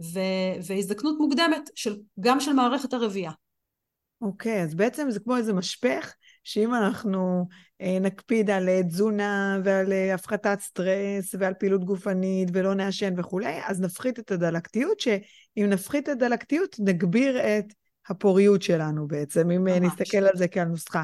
[0.00, 0.20] ו,
[0.66, 3.32] והזדקנות מוקדמת, של, גם של מערכת הרבייה.
[4.20, 6.14] אוקיי, okay, אז בעצם זה כמו איזה משפך,
[6.44, 7.46] שאם אנחנו
[7.80, 13.60] אה, נקפיד על אה, תזונה ועל אה, הפחתת סטרס ועל פעילות גופנית ולא נעשן וכולי,
[13.66, 17.64] אז נפחית את הדלקתיות, שאם נפחית את הדלקתיות, נגביר את
[18.08, 19.80] הפוריות שלנו בעצם, אם ממש.
[19.80, 21.02] נסתכל על זה כעל נוסחה.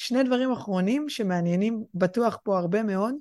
[0.00, 3.14] שני דברים אחרונים שמעניינים בטוח פה הרבה מאוד,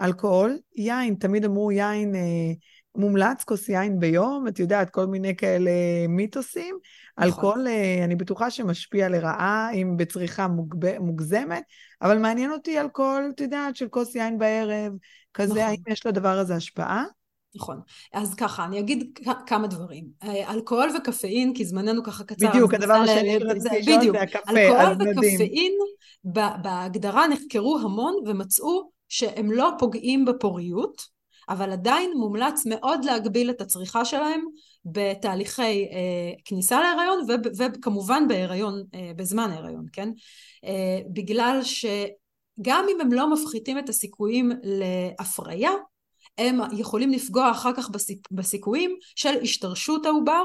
[0.00, 2.52] אלכוהול, יין, תמיד אמרו יין אה,
[2.94, 5.70] מומלץ, כוס יין ביום, את יודעת, כל מיני כאלה
[6.08, 6.78] מיתוסים.
[7.18, 7.28] נכון.
[7.28, 11.62] אלכוהול, אה, אני בטוחה שמשפיע לרעה, אם בצריכה מוגב, מוגזמת,
[12.02, 14.92] אבל מעניין אותי אלכוהול, את יודעת, של כוס יין בערב,
[15.34, 15.64] כזה, נכון.
[15.64, 17.04] האם יש לדבר הזה השפעה?
[17.54, 17.80] נכון.
[18.12, 20.04] אז ככה, אני אגיד כמה דברים.
[20.24, 22.48] אה, אלכוהול וקפאין, כי זמננו ככה קצר.
[22.48, 25.72] בדיוק, הדבר השני שרציתי לשאול זה הקפה, אלכוהול וקפאין
[26.62, 31.02] בהגדרה נחקרו המון ומצאו שהם לא פוגעים בפוריות,
[31.48, 34.44] אבל עדיין מומלץ מאוד להגביל את הצריכה שלהם
[34.84, 37.26] בתהליכי אה, כניסה להיריון
[37.58, 40.08] וכמובן בהיריון, אה, בזמן ההיריון, כן?
[40.64, 45.70] אה, בגלל שגם אם הם לא מפחיתים את הסיכויים להפריה,
[46.38, 48.18] הם יכולים לפגוע אחר כך בסיכ...
[48.30, 50.44] בסיכויים של השתרשות העובר,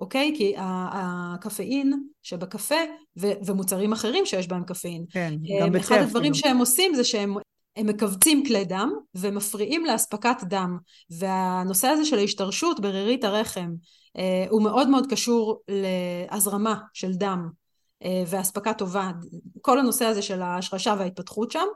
[0.00, 0.34] אוקיי?
[0.36, 2.74] כי הקפאין שבקפה
[3.18, 3.26] ו...
[3.46, 5.04] ומוצרים אחרים שיש בהם קפאין.
[5.10, 5.84] כן, גם בצפת.
[5.84, 7.34] אחד הדברים שהם עושים זה שהם
[7.76, 10.78] הם מכווצים כלי דם ומפריעים לאספקת דם
[11.10, 13.70] והנושא הזה של ההשתרשות ברירית הרחם
[14.16, 17.48] אה, הוא מאוד מאוד קשור להזרמה של דם
[18.04, 19.10] אה, ואספקה טובה,
[19.60, 21.66] כל הנושא הזה של ההשרשה וההתפתחות שם,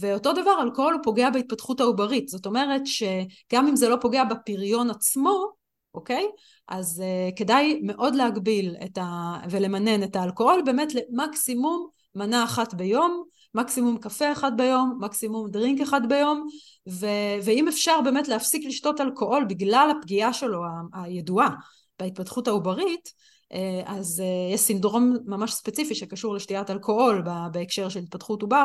[0.00, 4.90] ואותו דבר אלכוהול הוא פוגע בהתפתחות העוברית, זאת אומרת שגם אם זה לא פוגע בפריון
[4.90, 5.52] עצמו,
[5.96, 6.26] אוקיי?
[6.68, 9.36] אז uh, כדאי מאוד להגביל את ה...
[9.50, 13.24] ולמנן את האלכוהול באמת למקסימום מנה אחת ביום,
[13.54, 16.46] מקסימום קפה אחד ביום, מקסימום דרינק אחד ביום,
[16.88, 17.06] ו...
[17.42, 21.50] ואם אפשר באמת להפסיק לשתות אלכוהול בגלל הפגיעה שלו הידועה
[21.98, 23.12] בהתפתחות העוברית,
[23.52, 27.22] אה, אז אה, יש סינדרום ממש ספציפי שקשור לשתיית אלכוהול
[27.52, 28.64] בהקשר של התפתחות עובר,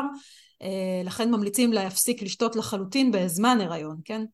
[1.04, 4.24] לכן ממליצים להפסיק לשתות לחלוטין בזמן הריון, כן?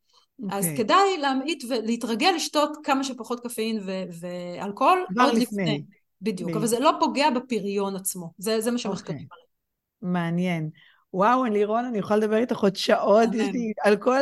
[0.42, 0.54] Okay.
[0.54, 0.84] אז אוקיי.
[0.84, 5.62] כדאי להמעיט ולהתרגל לשתות כמה שפחות קפאין ו- ואלכוהול עוד לפני.
[5.62, 5.82] לפני.
[6.22, 9.22] בדיוק, אבל זה לא פוגע בפריון עצמו, זה, זה מה שהמחקרים okay.
[9.22, 10.12] אוקיי.
[10.12, 10.70] מעניין.
[11.14, 14.20] וואו, לירון, אני יכולה לדבר איתך עוד שעות, יש לי על כל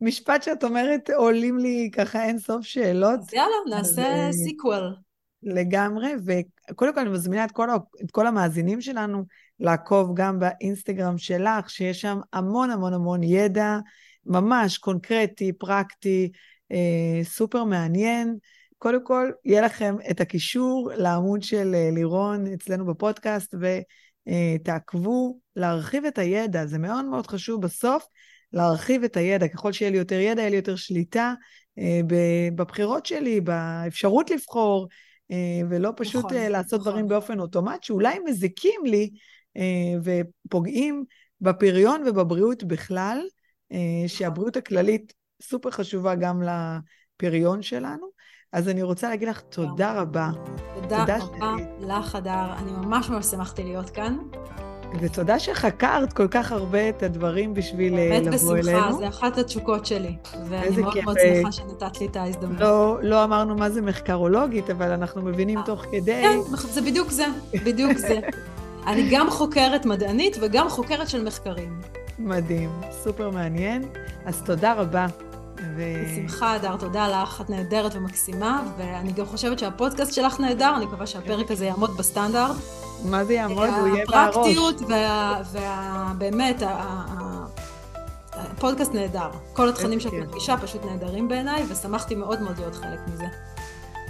[0.00, 3.20] משפט שאת אומרת עולים לי ככה אין סוף שאלות.
[3.20, 4.94] אז יאללה, נעשה sequel.
[5.42, 7.68] לגמרי, וקודם כל אני מזמינה את כל,
[8.04, 9.24] את כל המאזינים שלנו
[9.60, 13.78] לעקוב גם באינסטגרם שלך, שיש שם המון המון המון ידע
[14.26, 16.30] ממש קונקרטי, פרקטי,
[16.72, 18.36] אה, סופר מעניין.
[18.78, 26.18] קודם כל, יהיה לכם את הקישור לעמוד של אה, לירון אצלנו בפודקאסט, ותעקבו להרחיב את
[26.18, 28.06] הידע, זה מאוד מאוד חשוב בסוף.
[28.52, 31.34] להרחיב את הידע, ככל שיהיה לי יותר ידע, יהיה לי יותר שליטה
[31.78, 32.00] אה,
[32.54, 34.88] בבחירות שלי, באפשרות לבחור,
[35.30, 36.92] אה, ולא פשוט נכון, אה, לעשות נכון.
[36.92, 39.10] דברים באופן אוטומט, שאולי מזיקים לי
[39.56, 41.04] אה, ופוגעים
[41.40, 43.35] בפריון ובבריאות בכלל, אה.
[44.06, 45.12] שהבריאות הכללית
[45.42, 48.06] סופר חשובה גם לפריון שלנו.
[48.52, 50.30] אז אני רוצה להגיד לך תודה רבה.
[50.74, 51.84] תודה, תודה רבה ש...
[51.84, 52.52] לך, הדר.
[52.58, 54.18] אני ממש ממש שמחתי להיות כאן.
[55.00, 58.64] ותודה שחקרת כל כך הרבה את הדברים בשביל אה, לבוא בשמחה, אלינו.
[58.64, 60.16] באמת בשמחה, זה אחת התשוקות שלי.
[60.48, 62.60] ואני מאוד מאוד שמחה שנתת לי את ההזדמנות.
[62.60, 66.22] לא, לא אמרנו מה זה מחקרולוגית, אבל אנחנו מבינים תוך כדי.
[66.22, 67.26] כן, זה בדיוק זה,
[67.64, 68.20] בדיוק זה.
[68.86, 71.80] אני גם חוקרת מדענית וגם חוקרת של מחקרים.
[72.18, 73.88] מדהים, סופר מעניין.
[74.24, 75.06] אז תודה רבה.
[75.76, 75.82] ו...
[76.06, 81.06] בשמחה, הדר, תודה לך, את נהדרת ומקסימה, ואני גם חושבת שהפודקאסט שלך נהדר, אני מקווה
[81.06, 82.56] שהפרק הזה יעמוד בסטנדרט.
[83.04, 83.68] מה זה יעמוד?
[83.68, 84.36] הוא יהיה בראש.
[84.36, 84.82] הפרקטיות
[85.50, 86.62] ובאמת,
[88.32, 89.30] הפודקאסט נהדר.
[89.52, 93.26] כל התכנים שאת מדגישה פשוט נהדרים בעיניי, ושמחתי מאוד מאוד להיות חלק מזה.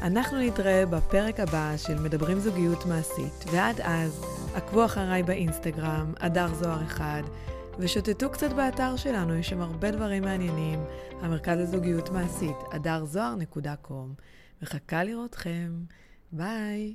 [0.03, 6.85] אנחנו נתראה בפרק הבא של מדברים זוגיות מעשית, ועד אז, עקבו אחריי באינסטגרם, אדר זוהר
[6.87, 7.23] אחד,
[7.79, 10.81] ושוטטו קצת באתר שלנו, יש שם הרבה דברים מעניינים,
[11.20, 14.22] המרכז לזוגיות מעשית, אדר זוהר.com.
[14.62, 15.72] מחכה לראותכם.
[16.33, 16.95] ביי.